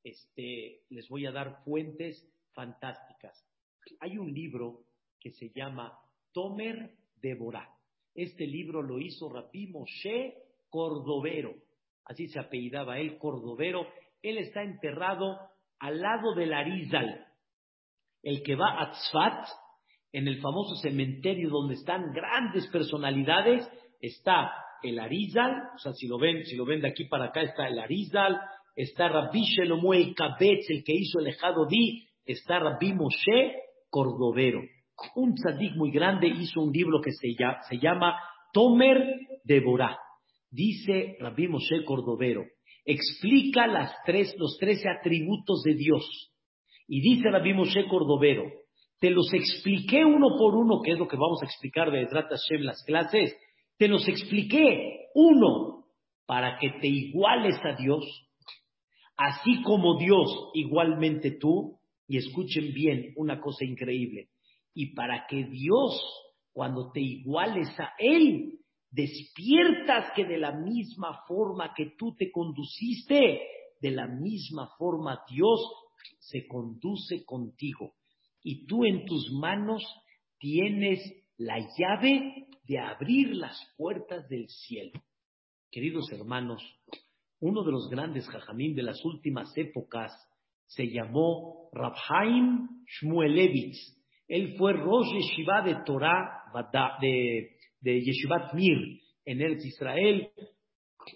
[0.04, 3.48] este, les voy a dar fuentes fantásticas.
[4.02, 4.82] Hay un libro
[5.22, 5.98] que se llama
[6.34, 7.74] Tomer Deborah.
[8.14, 10.36] Este libro lo hizo Rabí Moshe
[10.70, 11.56] Cordovero,
[12.04, 13.88] así se apellidaba él, Cordovero.
[14.22, 15.40] Él está enterrado
[15.80, 17.26] al lado del Arizal,
[18.22, 19.63] el que va a Tzfat,
[20.14, 23.68] en el famoso cementerio donde están grandes personalidades,
[24.00, 24.52] está
[24.82, 27.68] el Arizal, o sea, si lo ven, si lo ven de aquí para acá, está
[27.68, 28.40] el Arizal,
[28.76, 33.56] está Rabbi Shelomuel Kabetz, el que hizo el Ejado Di, está Rabbi Moshe
[33.90, 34.62] Cordovero
[35.16, 38.20] un tzadik muy grande hizo un libro que se llama, se llama
[38.52, 39.04] Tomer
[39.44, 39.98] Deborah.
[40.50, 42.46] Dice Rabbi Moshe Cordovero,
[42.86, 46.32] explica las tres, los trece atributos de Dios.
[46.88, 48.44] Y dice Rabbi Moshe Cordovero,
[49.04, 52.66] te los expliqué uno por uno, que es lo que vamos a explicar de en
[52.66, 53.36] las clases,
[53.78, 55.88] te los expliqué uno
[56.26, 58.06] para que te iguales a Dios,
[59.18, 64.30] así como Dios igualmente tú, y escuchen bien una cosa increíble,
[64.74, 66.02] y para que Dios,
[66.54, 68.54] cuando te iguales a Él,
[68.90, 73.42] despiertas que de la misma forma que tú te conduciste,
[73.82, 75.60] de la misma forma Dios
[76.20, 77.96] se conduce contigo.
[78.44, 79.82] Y tú en tus manos
[80.38, 81.00] tienes
[81.38, 84.92] la llave de abrir las puertas del cielo.
[85.72, 86.62] Queridos hermanos,
[87.40, 90.12] uno de los grandes jajamín de las últimas épocas
[90.68, 94.00] se llamó Rabhaim Shmuelevitz.
[94.28, 96.44] Él fue Rosh Yeshiva de Torah,
[97.02, 100.30] de, de Yeshivat Mir, en Eretz Israel.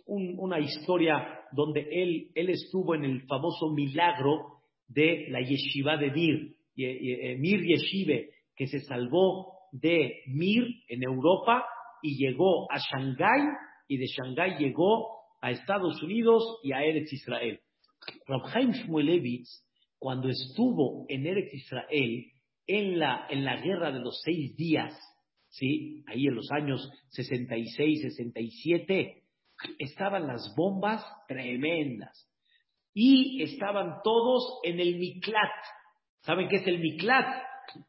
[0.05, 7.61] una historia donde él, estuvo en el famoso milagro de la Yeshiva de Mir, Mir
[7.63, 11.65] Yeshive, que se salvó de Mir en Europa
[12.01, 13.41] y llegó a Shanghái
[13.87, 17.59] y de Shanghái llegó a Estados Unidos y a Eretz Israel.
[18.27, 19.65] Rabhaim Shmuelevitz,
[19.97, 22.25] cuando estuvo en Eretz Israel,
[22.67, 24.93] en la, en la guerra de los seis días,
[25.49, 26.03] ¿sí?
[26.07, 29.23] Ahí en los años 66, 67,
[29.79, 32.29] estaban las bombas tremendas.
[32.93, 35.51] Y estaban todos en el Miklat.
[36.27, 37.25] ¿Saben qué es el Miklat?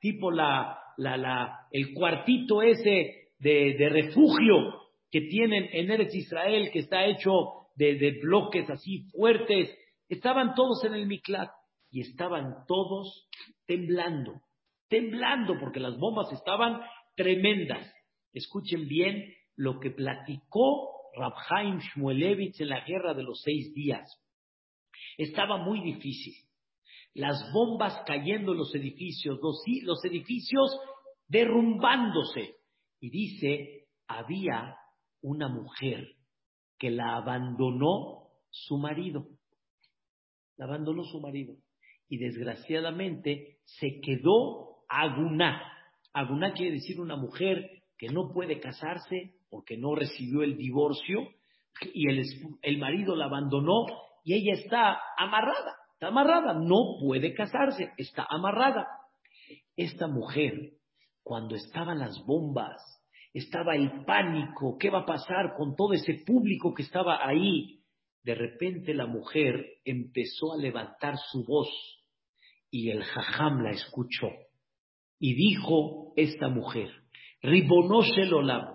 [0.00, 4.80] Tipo la, la, la, el cuartito ese de, de refugio
[5.10, 7.32] que tienen en Eretz Israel, que está hecho
[7.74, 9.76] de, de, bloques así fuertes.
[10.08, 11.50] Estaban todos en el Miklat
[11.90, 13.28] y estaban todos
[13.66, 14.40] temblando
[14.88, 16.80] temblando porque las bombas estaban
[17.14, 17.92] tremendas.
[18.32, 24.08] Escuchen bien lo que platicó Rabhaim Shmuelevitz en la guerra de los seis días.
[25.18, 26.47] Estaba muy difícil.
[27.18, 30.78] Las bombas cayendo en los edificios, los, edificios
[31.26, 32.54] derrumbándose.
[33.00, 34.76] Y dice, había
[35.20, 36.14] una mujer
[36.78, 39.26] que la abandonó su marido.
[40.58, 41.56] La abandonó su marido.
[42.08, 45.60] Y desgraciadamente se quedó Aguná.
[46.12, 51.28] Aguná quiere decir una mujer que no puede casarse porque no recibió el divorcio
[51.92, 52.22] y el,
[52.62, 53.86] el marido la abandonó
[54.22, 58.86] y ella está amarrada, está amarrada, no puede casarse, está amarrada.
[59.76, 60.52] Esta mujer,
[61.24, 62.76] cuando estaban las bombas,
[63.34, 67.80] estaba el pánico, ¿qué va a pasar con todo ese público que estaba ahí?
[68.22, 71.68] De repente la mujer empezó a levantar su voz
[72.70, 74.28] y el jajam la escuchó.
[75.18, 76.90] Y dijo esta mujer,
[77.42, 78.72] Ribonoshe Olam,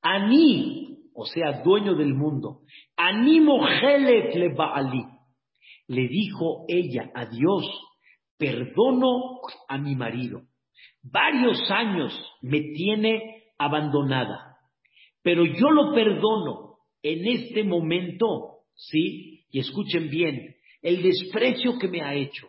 [0.00, 2.60] Ani, o sea, dueño del mundo,
[2.96, 5.09] Ani Mohelet le Baali.
[5.90, 7.64] Le dijo ella a Dios,
[8.38, 10.42] perdono a mi marido.
[11.02, 12.12] Varios años
[12.42, 14.56] me tiene abandonada,
[15.20, 19.46] pero yo lo perdono en este momento, ¿sí?
[19.50, 22.48] Y escuchen bien, el desprecio que me ha hecho,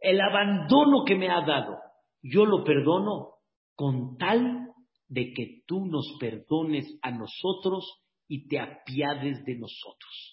[0.00, 1.76] el abandono que me ha dado,
[2.22, 3.34] yo lo perdono
[3.74, 4.68] con tal
[5.06, 7.84] de que tú nos perdones a nosotros
[8.26, 10.29] y te apiades de nosotros.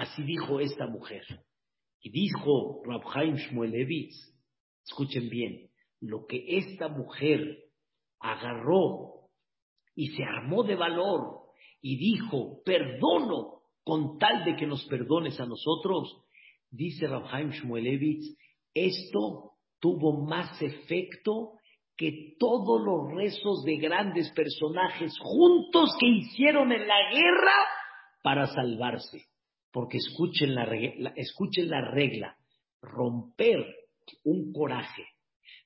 [0.00, 1.22] Así dijo esta mujer.
[2.00, 4.16] Y dijo Rabhaim Shmuelevitz,
[4.82, 5.68] escuchen bien,
[6.00, 7.64] lo que esta mujer
[8.18, 9.28] agarró
[9.94, 11.40] y se armó de valor
[11.82, 16.24] y dijo, perdono con tal de que nos perdones a nosotros,
[16.70, 18.38] dice Rabhaim Shmuelevitz,
[18.72, 21.58] esto tuvo más efecto
[21.98, 27.52] que todos los rezos de grandes personajes juntos que hicieron en la guerra
[28.22, 29.29] para salvarse.
[29.72, 30.64] Porque escuchen la,
[31.16, 32.36] escuchen la regla,
[32.82, 33.64] romper
[34.24, 35.04] un coraje,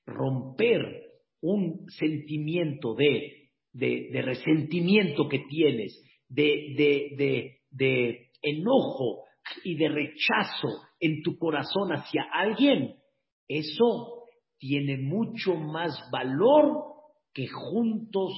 [0.05, 1.03] romper
[1.41, 9.23] un sentimiento de, de, resentimiento que tienes, de, de enojo
[9.63, 12.95] y de rechazo en tu corazón hacia alguien,
[13.47, 14.23] eso
[14.57, 16.83] tiene mucho más valor
[17.33, 18.33] que juntos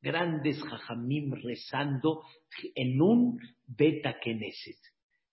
[0.00, 2.22] grandes jajamim rezando
[2.74, 4.78] en un beta keneset.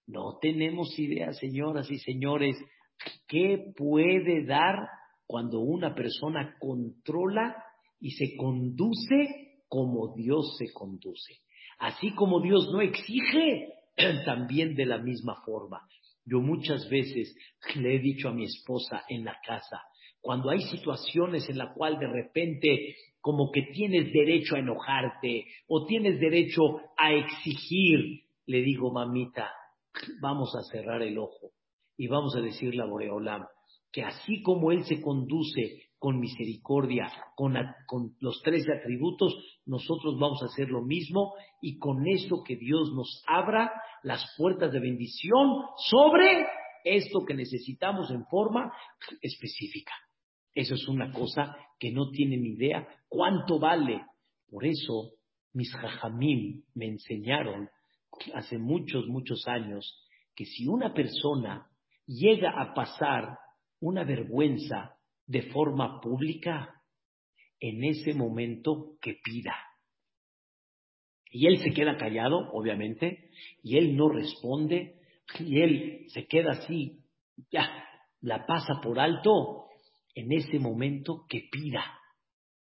[0.09, 2.57] No tenemos idea, señoras y señores,
[3.27, 4.75] qué puede dar
[5.27, 7.55] cuando una persona controla
[7.99, 11.35] y se conduce como Dios se conduce.
[11.77, 13.69] Así como Dios no exige,
[14.25, 15.87] también de la misma forma.
[16.25, 17.35] Yo muchas veces
[17.75, 19.79] le he dicho a mi esposa en la casa,
[20.21, 25.85] cuando hay situaciones en la cual de repente como que tienes derecho a enojarte o
[25.85, 29.51] tienes derecho a exigir, le digo, mamita,
[30.21, 31.51] vamos a cerrar el ojo
[31.97, 33.45] y vamos a decirle a Boreolam
[33.91, 37.53] que así como Él se conduce con misericordia, con,
[38.21, 39.35] los tres atributos,
[39.65, 43.71] nosotros vamos a hacer lo mismo y con esto que Dios nos abra
[44.03, 46.45] las puertas de bendición sobre
[46.85, 48.71] esto que necesitamos en forma
[49.21, 49.93] específica.
[50.53, 54.01] Eso es una cosa que no tienen idea cuánto vale.
[54.49, 55.11] Por eso
[55.53, 57.69] mis jajamim me enseñaron
[58.33, 60.05] hace muchos, muchos años
[60.35, 61.67] que si una persona
[62.05, 63.37] llega a pasar
[63.79, 64.95] una vergüenza
[65.25, 66.79] de forma pública,
[67.59, 69.55] en ese momento que pida.
[71.31, 73.29] Y él se queda callado, obviamente,
[73.61, 74.99] y él no responde,
[75.39, 77.03] y él se queda así,
[77.51, 77.69] ya,
[78.21, 79.67] la pasa por alto,
[80.15, 81.83] en ese momento que pida,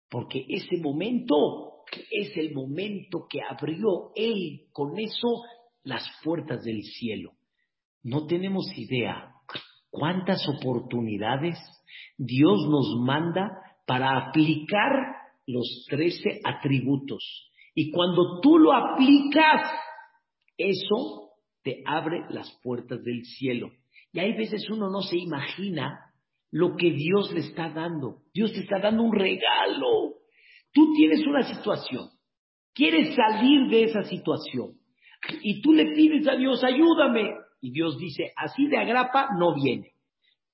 [0.09, 1.78] porque ese momento
[2.11, 5.43] es el momento que abrió Él con eso
[5.83, 7.33] las puertas del cielo.
[8.03, 9.33] No tenemos idea
[9.89, 11.57] cuántas oportunidades
[12.17, 13.49] Dios nos manda
[13.85, 14.91] para aplicar
[15.47, 17.51] los trece atributos.
[17.73, 19.71] Y cuando tú lo aplicas,
[20.57, 21.31] eso
[21.63, 23.71] te abre las puertas del cielo.
[24.11, 26.13] Y hay veces uno no se imagina
[26.51, 28.23] lo que Dios le está dando.
[28.33, 30.18] Dios te está dando un regalo.
[30.73, 32.09] Tú tienes una situación,
[32.73, 34.79] quieres salir de esa situación
[35.41, 37.35] y tú le pides a Dios, ayúdame.
[37.61, 39.91] Y Dios dice, así de agrapa no viene.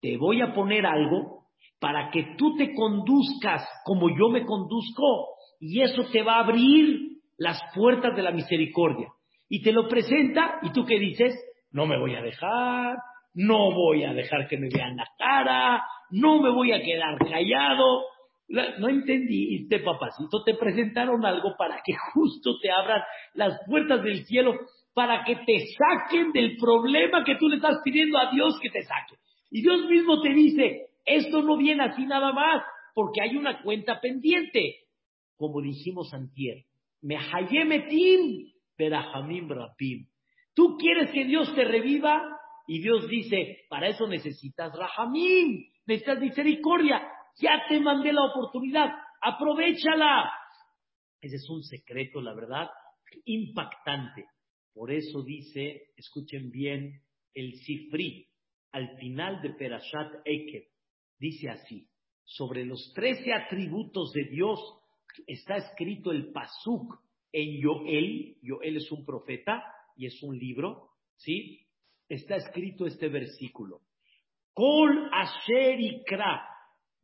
[0.02, 1.46] Te voy a poner algo
[1.80, 7.20] para que tú te conduzcas como yo me conduzco y eso te va a abrir
[7.38, 9.10] las puertas de la misericordia.
[9.50, 11.36] Y te lo presenta y tú qué dices,
[11.72, 12.98] no me voy a dejar,
[13.34, 18.04] no voy a dejar que me vean la cara, no me voy a quedar callado.
[18.48, 23.02] No entendiste, papacito, te presentaron algo para que justo te abran
[23.34, 24.54] las puertas del cielo,
[24.94, 28.84] para que te saquen del problema que tú le estás pidiendo a Dios que te
[28.84, 29.16] saque.
[29.50, 34.00] Y Dios mismo te dice, esto no viene así nada más, porque hay una cuenta
[34.00, 34.76] pendiente.
[35.38, 36.64] Como dijimos antier,
[37.02, 40.08] me hayemetim, berajamim rapim.
[40.54, 42.36] Tú quieres que Dios te reviva,
[42.68, 47.02] y Dios dice, para eso necesitas rahamim, necesitas misericordia.
[47.38, 48.90] Ya te mandé la oportunidad,
[49.22, 50.32] aprovechala.
[51.22, 52.70] Ese es un secreto, la verdad,
[53.26, 54.26] impactante.
[54.74, 57.02] Por eso dice, escuchen bien,
[57.34, 58.28] el Sifri,
[58.72, 60.64] al final de Perashat Ekev,
[61.18, 61.88] dice así,
[62.24, 64.60] sobre los trece atributos de Dios
[65.28, 67.00] está escrito el Pasuk
[67.32, 69.64] en Yoel, Yoel es un profeta
[69.96, 71.66] y es un libro, ¿sí?
[72.10, 73.82] está escrito este versículo.
[74.54, 76.55] Kol asher ikra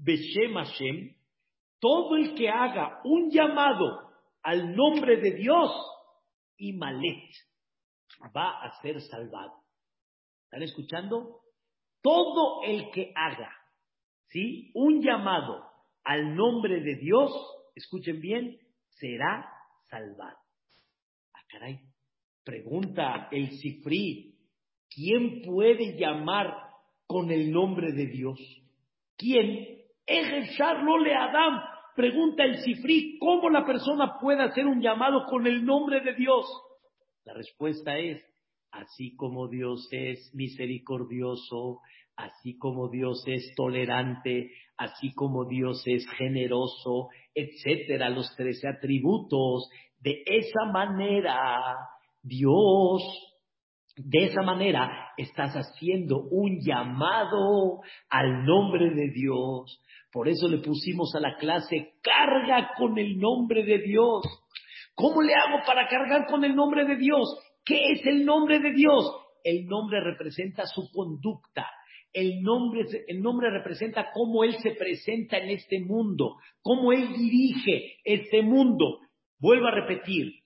[0.04, 1.16] beshem Hashem,
[1.80, 4.12] todo el que haga un llamado
[4.44, 5.72] al nombre de Dios,
[6.58, 7.30] y malet,
[8.36, 9.64] va a ser salvado.
[10.46, 11.42] ¿Están escuchando?
[12.02, 13.52] Todo el que haga,
[14.28, 14.72] ¿sí?
[14.76, 15.66] Un llamado
[16.04, 17.32] al nombre de Dios,
[17.76, 19.52] escuchen bien, será
[19.90, 20.38] salvado.
[21.34, 21.80] Ah, caray.
[22.44, 24.32] Pregunta el Sifri,
[24.94, 26.54] ¿Quién puede llamar
[27.08, 28.40] con el nombre de Dios?
[29.18, 29.81] ¿Quién?
[30.58, 31.62] Charlo le Adam.
[31.96, 36.46] Pregunta el Sifri, ¿cómo la persona puede hacer un llamado con el nombre de Dios?
[37.26, 38.24] La respuesta es,
[38.72, 41.82] así como Dios es misericordioso,
[42.16, 49.70] así como Dios es tolerante, así como Dios es generoso, etcétera, los trece atributos.
[50.00, 51.76] De esa manera,
[52.24, 53.02] Dios
[54.04, 59.82] De esa manera estás haciendo un llamado al nombre de Dios.
[60.12, 64.24] Por eso le pusimos a la clase carga con el nombre de Dios.
[64.96, 67.28] ¿Cómo le hago para cargar con el nombre de Dios?
[67.64, 69.12] ¿Qué es el nombre de Dios?
[69.44, 71.68] El nombre representa su conducta.
[72.14, 77.98] El nombre, el nombre representa cómo Él se presenta en este mundo, cómo Él dirige
[78.04, 79.00] este mundo.
[79.40, 80.42] Vuelvo a repetir.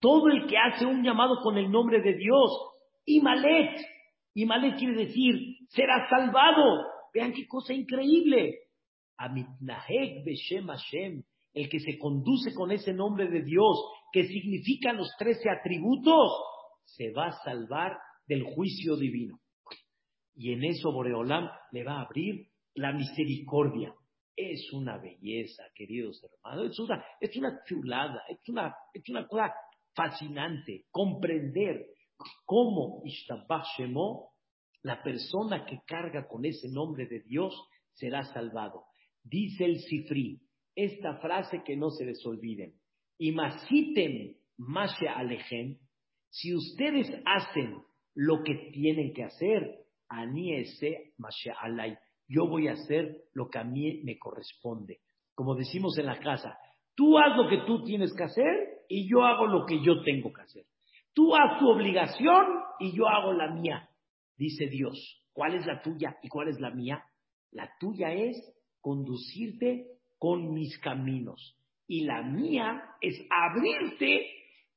[0.00, 2.50] Todo el que hace un llamado con el nombre de Dios.
[3.04, 3.80] Imalet.
[4.34, 5.34] Imalet quiere decir,
[5.68, 6.84] será salvado.
[7.12, 8.58] Vean qué cosa increíble.
[9.16, 11.22] Amitnahek Beshem Hashem
[11.54, 13.76] el que se conduce con ese nombre de Dios,
[14.12, 16.30] que significan los trece atributos,
[16.84, 19.40] se va a salvar del juicio divino.
[20.34, 23.92] Y en eso Boreolam le va a abrir la misericordia.
[24.36, 29.52] Es una belleza, queridos hermanos, es una, es una chulada, es una, es una cosa
[29.98, 31.86] fascinante comprender
[32.44, 34.30] cómo Ishtabach Shemo,
[34.82, 37.52] la persona que carga con ese nombre de Dios,
[37.94, 38.84] será salvado.
[39.24, 40.40] Dice el Sifri,
[40.76, 42.74] esta frase que no se les olviden.
[43.18, 45.80] Y masitem mashe alejen,
[46.30, 47.82] si ustedes hacen
[48.14, 51.96] lo que tienen que hacer, ani ese mashe alay,
[52.28, 55.00] yo voy a hacer lo que a mí me corresponde.
[55.34, 56.56] Como decimos en la casa,
[56.94, 60.32] tú haz lo que tú tienes que hacer y yo hago lo que yo tengo
[60.32, 60.64] que hacer.
[61.14, 62.46] Tú haz tu obligación
[62.80, 63.88] y yo hago la mía,
[64.36, 65.22] dice Dios.
[65.32, 67.04] ¿Cuál es la tuya y cuál es la mía?
[67.52, 68.36] La tuya es
[68.80, 69.86] conducirte
[70.18, 71.56] con mis caminos.
[71.86, 74.26] Y la mía es abrirte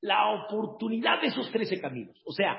[0.01, 2.19] la oportunidad de esos trece caminos.
[2.25, 2.57] O sea,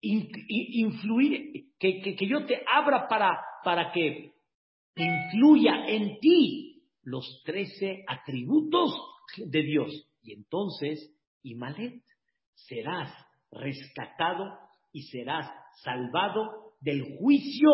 [0.00, 4.32] influir, que, que, yo te abra para, para que
[4.96, 8.94] influya en ti los trece atributos
[9.36, 10.07] de Dios.
[10.28, 11.10] Y entonces,
[11.42, 12.02] Imalet,
[12.54, 13.10] serás
[13.50, 14.44] rescatado
[14.92, 15.50] y serás
[15.82, 17.70] salvado del juicio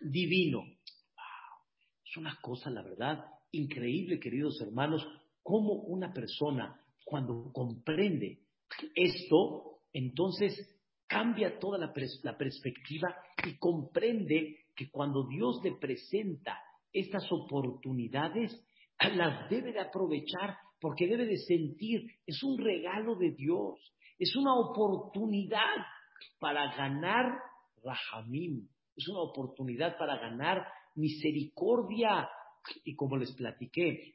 [0.00, 0.62] divino.
[2.04, 5.04] Es una cosa, la verdad, increíble, queridos hermanos,
[5.42, 8.38] cómo una persona cuando comprende
[8.94, 10.54] esto, entonces
[11.08, 16.56] cambia toda la, perspectiva y comprende que cuando Dios le presenta
[16.92, 18.64] estas oportunidades,
[19.16, 23.78] las debe de aprovechar porque debe de sentir, es un regalo de Dios,
[24.18, 25.76] es una oportunidad
[26.38, 27.26] para ganar
[27.82, 32.28] Rahamim, es una oportunidad para ganar misericordia,
[32.84, 34.14] y como les platiqué,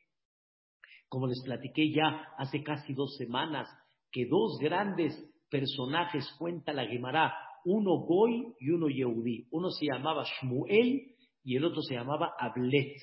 [1.08, 3.68] como les platiqué ya hace casi dos semanas,
[4.12, 5.14] que dos grandes
[5.50, 7.34] personajes cuenta la Gemara,
[7.66, 9.48] uno Goy y uno Yehudí.
[9.52, 12.96] Uno se llamaba Shmuel y el otro se llamaba Ablet.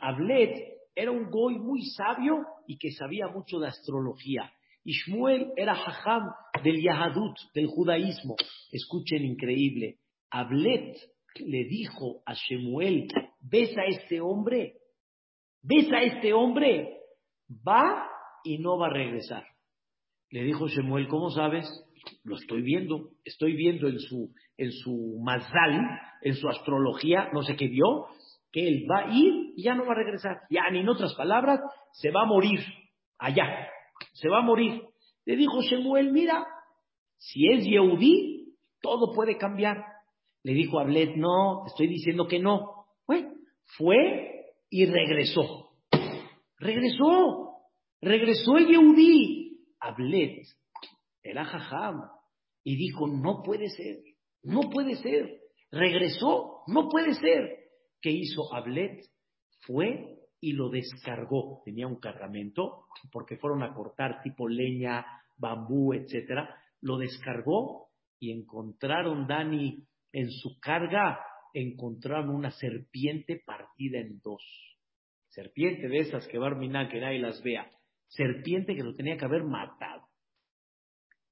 [0.00, 4.50] Ablet era un Goy muy sabio y que sabía mucho de astrología.
[4.82, 6.22] Y Shmuel era Hajam
[6.64, 8.36] del Yahadut, del judaísmo.
[8.72, 9.98] Escuchen, increíble.
[10.30, 10.96] Ablet
[11.40, 13.08] le dijo a Shemuel,
[13.40, 14.78] ¿ves a este hombre?
[15.62, 16.96] ¿Ves a este hombre?
[17.66, 18.08] Va
[18.42, 19.44] y no va a regresar.
[20.30, 21.66] Le dijo Shemuel, ¿cómo sabes?
[22.24, 25.80] Lo estoy viendo, estoy viendo en su, en su mazal,
[26.22, 28.06] en su astrología, no sé qué vio,
[28.56, 30.40] que él va a ir y ya no va a regresar.
[30.48, 31.60] Ya, ni en otras palabras,
[31.92, 32.60] se va a morir
[33.18, 33.68] allá,
[34.14, 34.80] se va a morir.
[35.26, 36.42] Le dijo Shemuel, mira,
[37.18, 39.84] si es Yehudí, todo puede cambiar.
[40.42, 42.86] Le dijo Ablet, no, estoy diciendo que no.
[43.76, 45.72] fue y regresó.
[46.58, 47.58] Regresó.
[48.00, 49.66] Regresó el Yehudí.
[49.80, 50.46] Ablet
[51.22, 52.08] era jajam.
[52.64, 53.98] Y dijo, no puede ser.
[54.42, 55.40] No puede ser.
[55.70, 56.62] Regresó.
[56.68, 57.65] No puede ser.
[58.00, 59.04] ¿Qué hizo Ablet?
[59.66, 61.62] Fue y lo descargó.
[61.64, 65.04] Tenía un cargamento porque fueron a cortar tipo leña,
[65.36, 66.54] bambú, etcétera.
[66.80, 67.88] Lo descargó
[68.18, 71.18] y encontraron Dani en su carga
[71.52, 74.42] encontraron una serpiente partida en dos.
[75.28, 77.70] Serpiente de esas que Barminá, que nadie las vea.
[78.08, 80.02] Serpiente que lo tenía que haber matado.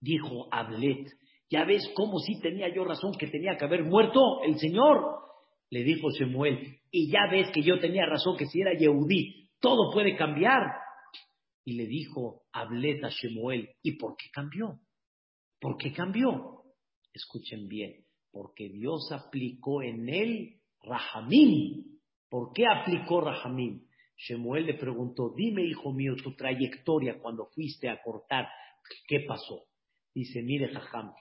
[0.01, 1.09] Dijo Ablet,
[1.51, 5.21] ya ves cómo sí tenía yo razón que tenía que haber muerto el Señor.
[5.75, 9.93] Le dijo Shemuel, y ya ves que yo tenía razón que si era Yehudí, todo
[9.93, 10.62] puede cambiar.
[11.64, 14.79] Y le dijo Ablet a Shemuel, ¿y por qué cambió?
[15.59, 16.62] ¿Por qué cambió?
[17.12, 21.99] Escuchen bien, porque Dios aplicó en él Rahamim.
[22.31, 23.85] ¿Por qué aplicó Rahamim?
[24.16, 28.47] Shemuel le preguntó, dime hijo mío tu trayectoria cuando fuiste a cortar,
[29.09, 29.64] ¿qué pasó?
[30.14, 31.12] Dice, mire Jajam,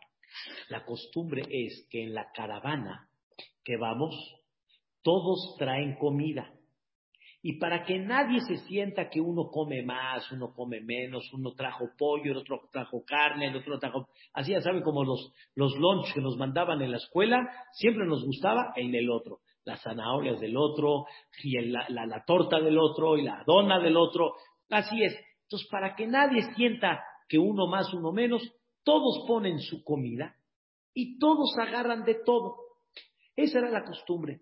[0.70, 3.10] la costumbre es que en la caravana
[3.64, 4.43] que vamos,
[5.04, 6.52] todos traen comida.
[7.46, 11.90] Y para que nadie se sienta que uno come más, uno come menos, uno trajo
[11.98, 14.08] pollo, el otro trajo carne, el otro trajo...
[14.34, 18.24] Así ya saben como los, los lunch que nos mandaban en la escuela, siempre nos
[18.24, 19.42] gustaba el del otro.
[19.66, 21.06] Las zanahorias del otro,
[21.44, 24.36] y la, la torta del otro, y la dona del otro.
[24.70, 25.14] Así es.
[25.44, 28.42] Entonces, para que nadie sienta que uno más, uno menos,
[28.84, 30.36] todos ponen su comida
[30.94, 32.56] y todos agarran de todo.
[33.36, 34.40] Esa era la costumbre.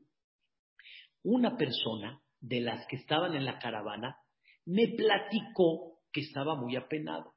[1.23, 4.17] Una persona de las que estaban en la caravana
[4.65, 7.33] me platicó que estaba muy apenado.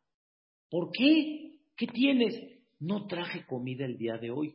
[0.70, 1.58] ¿Por qué?
[1.76, 2.34] ¿Qué tienes?
[2.80, 4.54] No traje comida el día de hoy.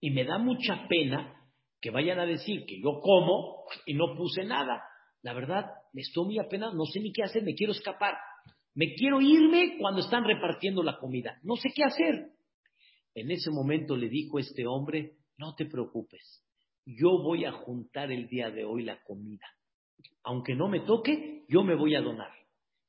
[0.00, 1.42] Y me da mucha pena
[1.80, 4.82] que vayan a decir que yo como y no puse nada.
[5.22, 8.14] La verdad, me estoy muy apenado, no sé ni qué hacer, me quiero escapar.
[8.74, 11.38] Me quiero irme cuando están repartiendo la comida.
[11.42, 12.30] No sé qué hacer.
[13.14, 16.42] En ese momento le dijo este hombre, no te preocupes,
[16.84, 19.46] yo voy a juntar el día de hoy la comida
[20.24, 22.30] aunque no me toque, yo me voy a donar.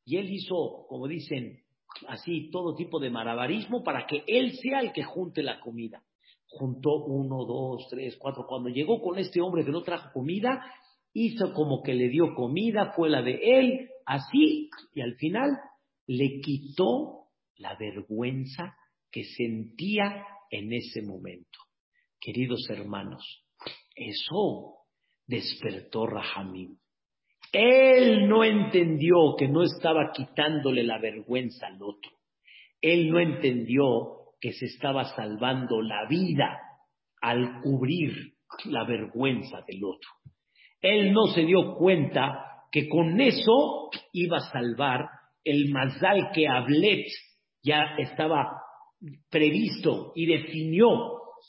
[0.05, 1.61] Y él hizo, como dicen,
[2.07, 6.03] así todo tipo de malabarismo para que él sea el que junte la comida.
[6.47, 8.45] Juntó uno, dos, tres, cuatro.
[8.47, 10.63] Cuando llegó con este hombre que no trajo comida,
[11.13, 15.57] hizo como que le dio comida, fue la de él, así, y al final
[16.05, 17.27] le quitó
[17.57, 18.75] la vergüenza
[19.11, 21.59] que sentía en ese momento.
[22.19, 23.42] Queridos hermanos,
[23.95, 24.77] eso
[25.27, 26.77] despertó Rahamim.
[27.51, 32.11] Él no entendió que no estaba quitándole la vergüenza al otro.
[32.81, 36.59] Él no entendió que se estaba salvando la vida
[37.21, 38.33] al cubrir
[38.65, 40.09] la vergüenza del otro.
[40.81, 45.07] Él no se dio cuenta que con eso iba a salvar
[45.43, 47.05] el mazal que Ablet
[47.61, 48.51] ya estaba
[49.29, 50.89] previsto y definió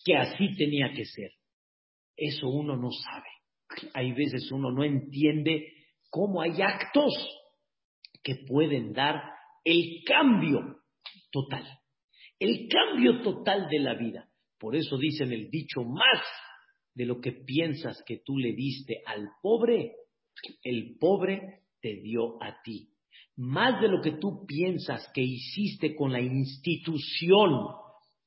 [0.04, 1.30] que así tenía que ser.
[2.16, 3.28] Eso uno no sabe.
[3.94, 5.72] Hay veces uno no entiende
[6.10, 7.12] cómo hay actos
[8.22, 9.20] que pueden dar
[9.64, 10.82] el cambio
[11.30, 11.66] total,
[12.38, 14.28] el cambio total de la vida.
[14.58, 16.22] Por eso dicen el dicho, más
[16.94, 19.92] de lo que piensas que tú le diste al pobre,
[20.62, 22.90] el pobre te dio a ti.
[23.36, 27.50] Más de lo que tú piensas que hiciste con la institución,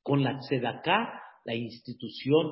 [0.04, 2.46] con la tzedaká, la institución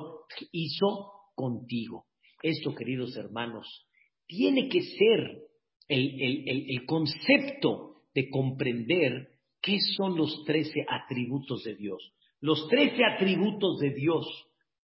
[0.52, 2.06] hizo contigo.
[2.42, 3.86] Esto, queridos hermanos,
[4.26, 5.46] tiene que ser
[5.88, 9.28] el, concepto de comprender
[9.62, 12.12] qué son los trece atributos de Dios.
[12.40, 14.26] Los trece atributos de Dios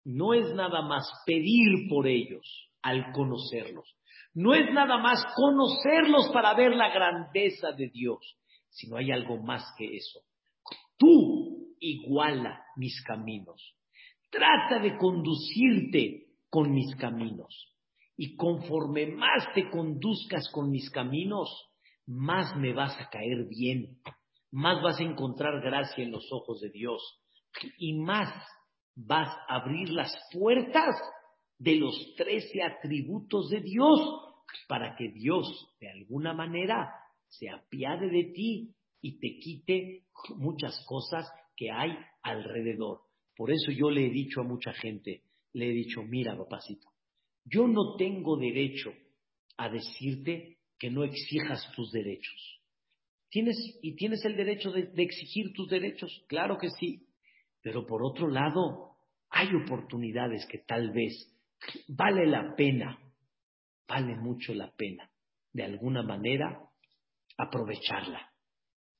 [0.04, 3.96] no es nada más pedir por ellos al conocerlos.
[4.34, 8.36] No es nada más conocerlos para ver la grandeza de Dios,
[8.68, 10.20] sino hay algo más que eso.
[10.96, 13.74] Tú iguala mis caminos.
[14.30, 17.74] Trata de conducirte con mis caminos.
[18.16, 21.48] Y conforme más te conduzcas con mis caminos,
[22.06, 23.98] más me vas a caer bien,
[24.50, 27.00] más vas a encontrar gracia en los ojos de Dios
[27.78, 28.28] y más
[28.94, 30.94] vas a abrir las puertas
[31.58, 34.00] de los trece atributos de Dios
[34.68, 36.90] para que Dios de alguna manera
[37.28, 40.04] se apiade de ti y te quite
[40.36, 43.02] muchas cosas que hay alrededor.
[43.36, 45.22] Por eso yo le he dicho a mucha gente,
[45.52, 46.88] le he dicho, mira, papacito,
[47.44, 48.92] yo no tengo derecho
[49.56, 52.60] a decirte que no exijas tus derechos.
[53.28, 57.06] ¿Tienes, y tienes el derecho de, exigir tus derechos, claro que sí.
[57.62, 58.96] Pero por otro lado,
[59.28, 61.12] hay oportunidades que tal vez
[61.88, 62.98] vale la pena,
[63.86, 65.10] vale mucho la pena,
[65.52, 66.60] de alguna manera,
[67.36, 68.32] aprovecharla.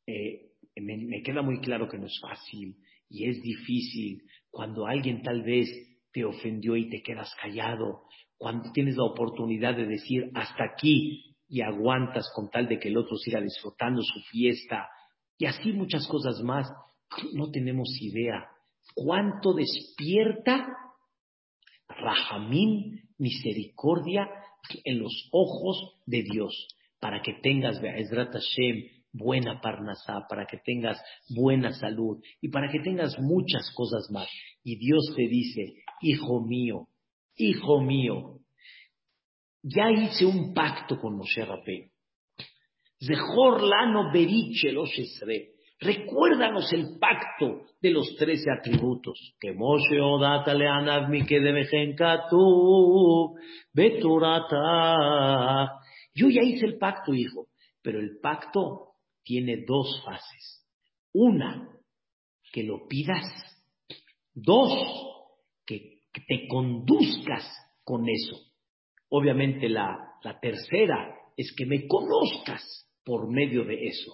[0.06, 2.76] Eh, me, queda muy claro que no es fácil
[3.08, 5.68] y es difícil cuando alguien tal vez
[6.12, 8.02] te ofendió y te quedas callado,
[8.36, 12.96] cuando tienes la oportunidad de decir hasta aquí y aguantas con tal de que el
[12.96, 14.88] otro siga disfrutando su fiesta
[15.36, 16.70] y así muchas cosas más,
[17.34, 18.48] no tenemos idea
[18.94, 20.68] cuánto despierta
[21.88, 24.28] Rahamín, misericordia
[24.84, 26.68] en los ojos de Dios
[27.00, 32.80] para que tengas Be'ezrat Hashem buena parnasá, para que tengas buena salud y para que
[32.80, 34.28] tengas muchas cosas más.
[34.62, 36.88] Y Dios te dice, hijo mío,
[37.36, 38.40] hijo mío,
[39.62, 41.90] ya hice un pacto con Moshe Rabbeinu.
[45.82, 49.34] Recuérdanos el pacto de los trece atributos.
[49.40, 51.40] Que Moshe odata leanav mi que
[53.72, 54.96] beturata.
[56.14, 57.46] Yo ya hice el pacto, hijo,
[57.82, 60.66] pero el pacto tiene dos fases.
[61.12, 61.68] Una,
[62.52, 63.24] que lo pidas.
[64.34, 64.72] Dos,
[66.12, 67.44] que te conduzcas
[67.84, 68.36] con eso.
[69.08, 70.06] Obviamente la,
[70.40, 72.62] tercera es que me conozcas
[73.04, 74.12] por medio de eso.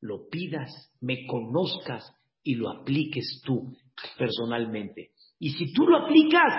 [0.00, 0.70] Lo pidas,
[1.00, 3.76] me conozcas y lo apliques tú
[4.16, 5.10] personalmente.
[5.38, 6.52] Y si tú lo aplicas,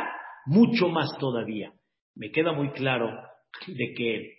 [0.45, 1.73] mucho más todavía.
[2.15, 3.09] Me queda muy claro
[3.67, 4.33] de que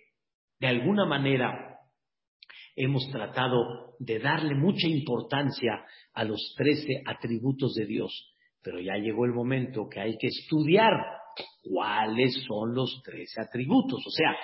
[0.59, 1.79] de alguna manera
[2.75, 8.30] hemos tratado de darle mucha importancia a los trece atributos de Dios,
[8.61, 10.91] pero ya llegó el momento que hay que estudiar
[11.63, 14.35] cuáles son los trece atributos, o sea,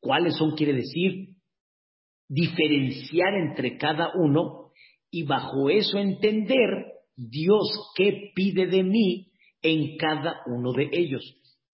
[0.00, 1.36] cuáles son quiere decir
[2.28, 4.72] diferenciar entre cada uno
[5.10, 6.68] y bajo eso entender
[7.16, 11.22] Dios qué pide de mí en cada uno de ellos.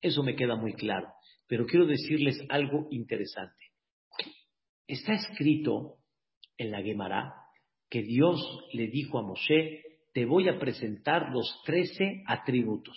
[0.00, 1.08] Eso me queda muy claro.
[1.46, 3.72] Pero quiero decirles algo interesante.
[4.86, 5.96] Está escrito
[6.56, 7.34] en la Gemara
[7.88, 8.40] que Dios
[8.72, 9.82] le dijo a Moshe,
[10.12, 12.96] te voy a presentar los trece atributos.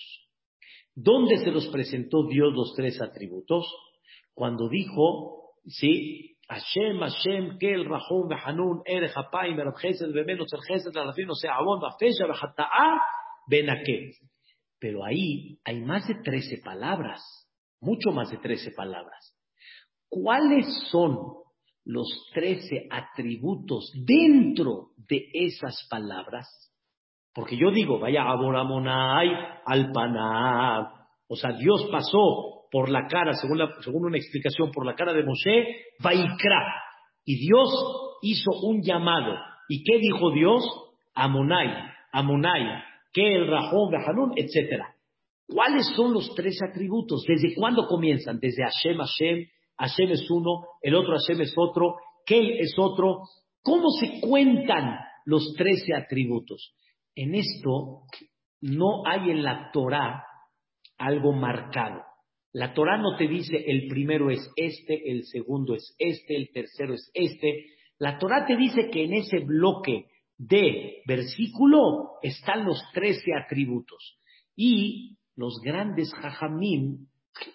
[0.93, 3.66] ¿Dónde se los presentó Dios los tres atributos?
[4.34, 10.95] Cuando dijo, sí, Hashem, Hashem, Kel, Rahum, Behanun, Erech, Apayim, Erech, Chesed, Bemenos, El Chesed,
[10.95, 13.01] Alafim, o sea, Abon, Bafesha, Bejata'a,
[13.47, 14.11] Benaké.
[14.80, 17.22] Pero ahí hay más de trece palabras,
[17.82, 19.36] mucho más de trece palabras.
[20.07, 21.18] ¿Cuáles son
[21.84, 26.64] los trece atributos dentro de esas palabras?
[27.36, 29.29] Porque yo digo, vaya Aboramonai,
[29.65, 30.88] Alpanab.
[31.27, 35.23] O sea, Dios pasó por la cara, según, según una explicación, por la cara de
[35.23, 35.67] Moshe,
[35.99, 36.81] Vaikra.
[37.25, 37.69] Y Dios
[38.21, 39.36] hizo un llamado.
[39.67, 40.63] ¿Y qué dijo Dios?
[41.13, 41.67] Amonai,
[42.13, 42.81] Amonai,
[43.11, 44.81] que el Rahón, Hanun, etc.
[45.45, 47.25] ¿Cuáles son los tres atributos?
[47.27, 48.39] ¿Desde cuándo comienzan?
[48.39, 49.45] Desde Hashem, Hashem,
[49.77, 53.23] Hashem es uno, el otro Hashem es otro, Kel es otro.
[53.61, 56.73] ¿Cómo se cuentan los trece atributos?
[57.16, 58.03] En esto
[58.61, 60.24] no hay en la Torah
[60.97, 62.01] algo marcado.
[62.53, 66.93] La Torah no te dice el primero es este, el segundo es este, el tercero
[66.93, 67.66] es este.
[67.99, 70.05] La Torah te dice que en ese bloque
[70.38, 74.20] de versículo están los trece atributos.
[74.55, 77.07] Y los grandes jajamim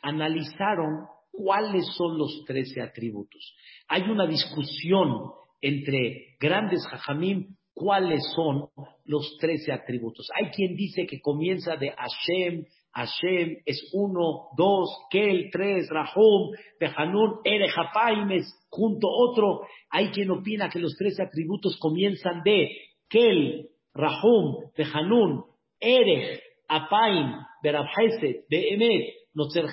[0.02, 3.54] analizaron cuáles son los trece atributos.
[3.88, 5.30] Hay una discusión
[5.60, 8.68] entre grandes jajamim cuáles son
[9.06, 10.28] los trece atributos.
[10.34, 17.40] Hay quien dice que comienza de Hashem, Hashem es uno, dos, Kel, tres, Rahum, Behanun,
[17.42, 19.62] Erejapaim es junto otro.
[19.88, 22.68] Hay quien opina que los trece atributos comienzan de
[23.08, 25.44] Kel, Rahum, Behanun,
[25.80, 29.64] Erej, Apaim, Berabhesed, Beemet, Nozer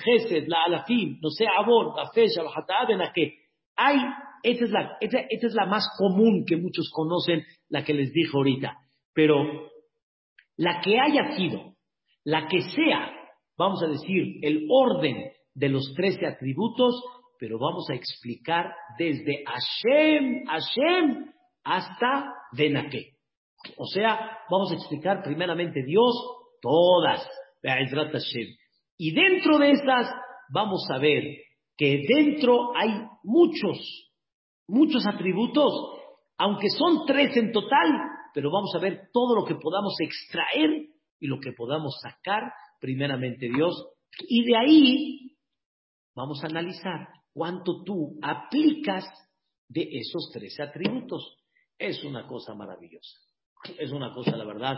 [0.46, 1.28] La Alafim, No
[1.58, 3.34] Abon, la Fecha, la que
[3.76, 3.98] hay,
[4.42, 8.30] esta es, la, esta, es la más común que muchos conocen, la que les dije
[8.34, 8.76] ahorita.
[9.14, 9.36] Pero
[10.56, 11.74] la que haya sido,
[12.24, 13.12] la que sea,
[13.56, 17.02] vamos a decir, el orden de los trece atributos,
[17.38, 21.32] pero vamos a explicar desde Hashem, Hashem,
[21.64, 23.14] hasta Benaké.
[23.76, 26.14] O sea, vamos a explicar primeramente Dios,
[26.60, 27.28] todas,
[28.96, 30.10] y dentro de estas
[30.52, 31.24] vamos a ver
[31.76, 32.90] que dentro hay
[33.22, 34.07] muchos,
[34.68, 35.72] muchos atributos,
[36.36, 37.90] aunque son tres en total,
[38.32, 40.86] pero vamos a ver todo lo que podamos extraer
[41.18, 43.74] y lo que podamos sacar, primeramente Dios,
[44.20, 45.36] y de ahí
[46.14, 49.04] vamos a analizar cuánto tú aplicas
[49.68, 51.36] de esos tres atributos.
[51.78, 53.18] Es una cosa maravillosa,
[53.78, 54.76] es una cosa, la verdad,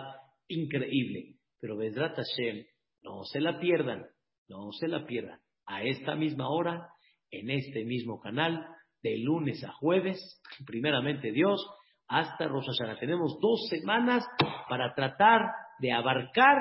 [0.48, 1.36] increíble.
[1.60, 2.64] Pero Vedrat Hashem,
[3.02, 4.06] no se la pierdan,
[4.48, 5.40] no se la pierdan.
[5.66, 6.88] A esta misma hora,
[7.30, 8.66] en este mismo canal,
[9.02, 11.64] de lunes a jueves, primeramente Dios,
[12.08, 12.98] hasta Rosh Hashanah.
[12.98, 14.24] Tenemos dos semanas
[14.68, 15.42] para tratar
[15.78, 16.56] de abarcar,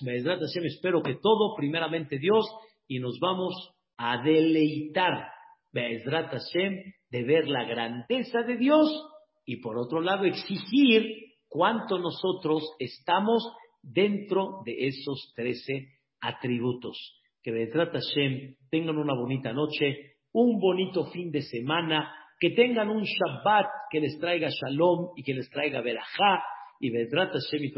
[0.00, 2.46] Hashem, espero que todo, primeramente Dios,
[2.86, 3.54] y nos vamos
[3.96, 5.28] a deleitar,
[5.72, 8.88] Vedrat Hashem, de ver la grandeza de Dios
[9.44, 11.04] y por otro lado exigir
[11.48, 13.42] cuánto nosotros estamos
[13.82, 15.88] dentro de esos trece
[16.20, 16.96] atributos.
[17.42, 23.04] Que Vedrat Hashem tengan una bonita noche, un bonito fin de semana, que tengan un
[23.04, 26.42] Shabbat que les traiga Shalom y que les traiga Berajá,
[26.82, 27.72] y Vedrat Hashem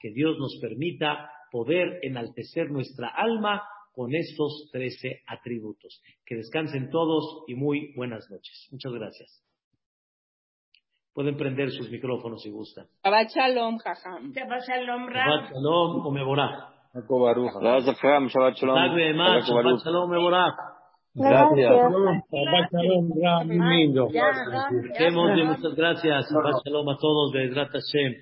[0.00, 3.62] que Dios nos permita poder enaltecer nuestra alma
[3.94, 6.02] con estos trece atributos.
[6.26, 8.68] Que descansen todos y muy buenas noches.
[8.72, 9.44] Muchas gracias.
[11.14, 12.86] Pueden prender sus micrófonos si gustan.
[13.04, 14.32] Shabbat Shalom, Jajam.
[14.32, 15.30] Shabbat Shalom, Ram.
[15.30, 16.72] Shabbat Shalom o Mevorach.
[16.94, 18.76] Shabbat Shalom.
[19.46, 20.71] Shabbat Shalom Mevorach.
[21.14, 21.92] Gracias.
[25.12, 26.26] Muchas gracias.
[26.30, 28.12] Shabbat Shalom a todos, Bedrat Hashem.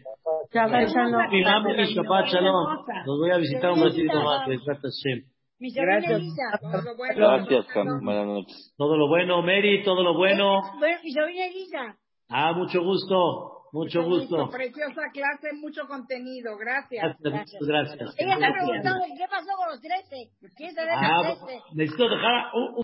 [0.53, 1.31] Shabbat Shalom.
[1.31, 2.67] Mi Shabbat Shalom.
[3.07, 5.25] Los voy a visitar un ratito más, Bedrat Hashem.
[5.59, 6.19] Mi sobrina Gracias.
[6.21, 6.43] Elisa.
[6.61, 7.15] Todo lo bueno.
[7.17, 7.67] Gracias.
[8.03, 8.75] Buenas noches.
[8.79, 10.63] Todo lo bueno, Mary, todo lo bueno.
[10.79, 11.97] Bueno, mi sobrina Elisa.
[12.31, 14.49] Ah, mucho gusto, mucho gusto.
[14.51, 16.57] Preciosa clase, mucho contenido.
[16.57, 17.15] Gracias.
[17.21, 18.15] Gracias, muchas gracias.
[18.19, 20.31] Ella está preguntando qué pasó con los 13.
[20.57, 21.61] ¿Quién sabe Ah, los 13?
[21.75, 22.75] necesito dejar un-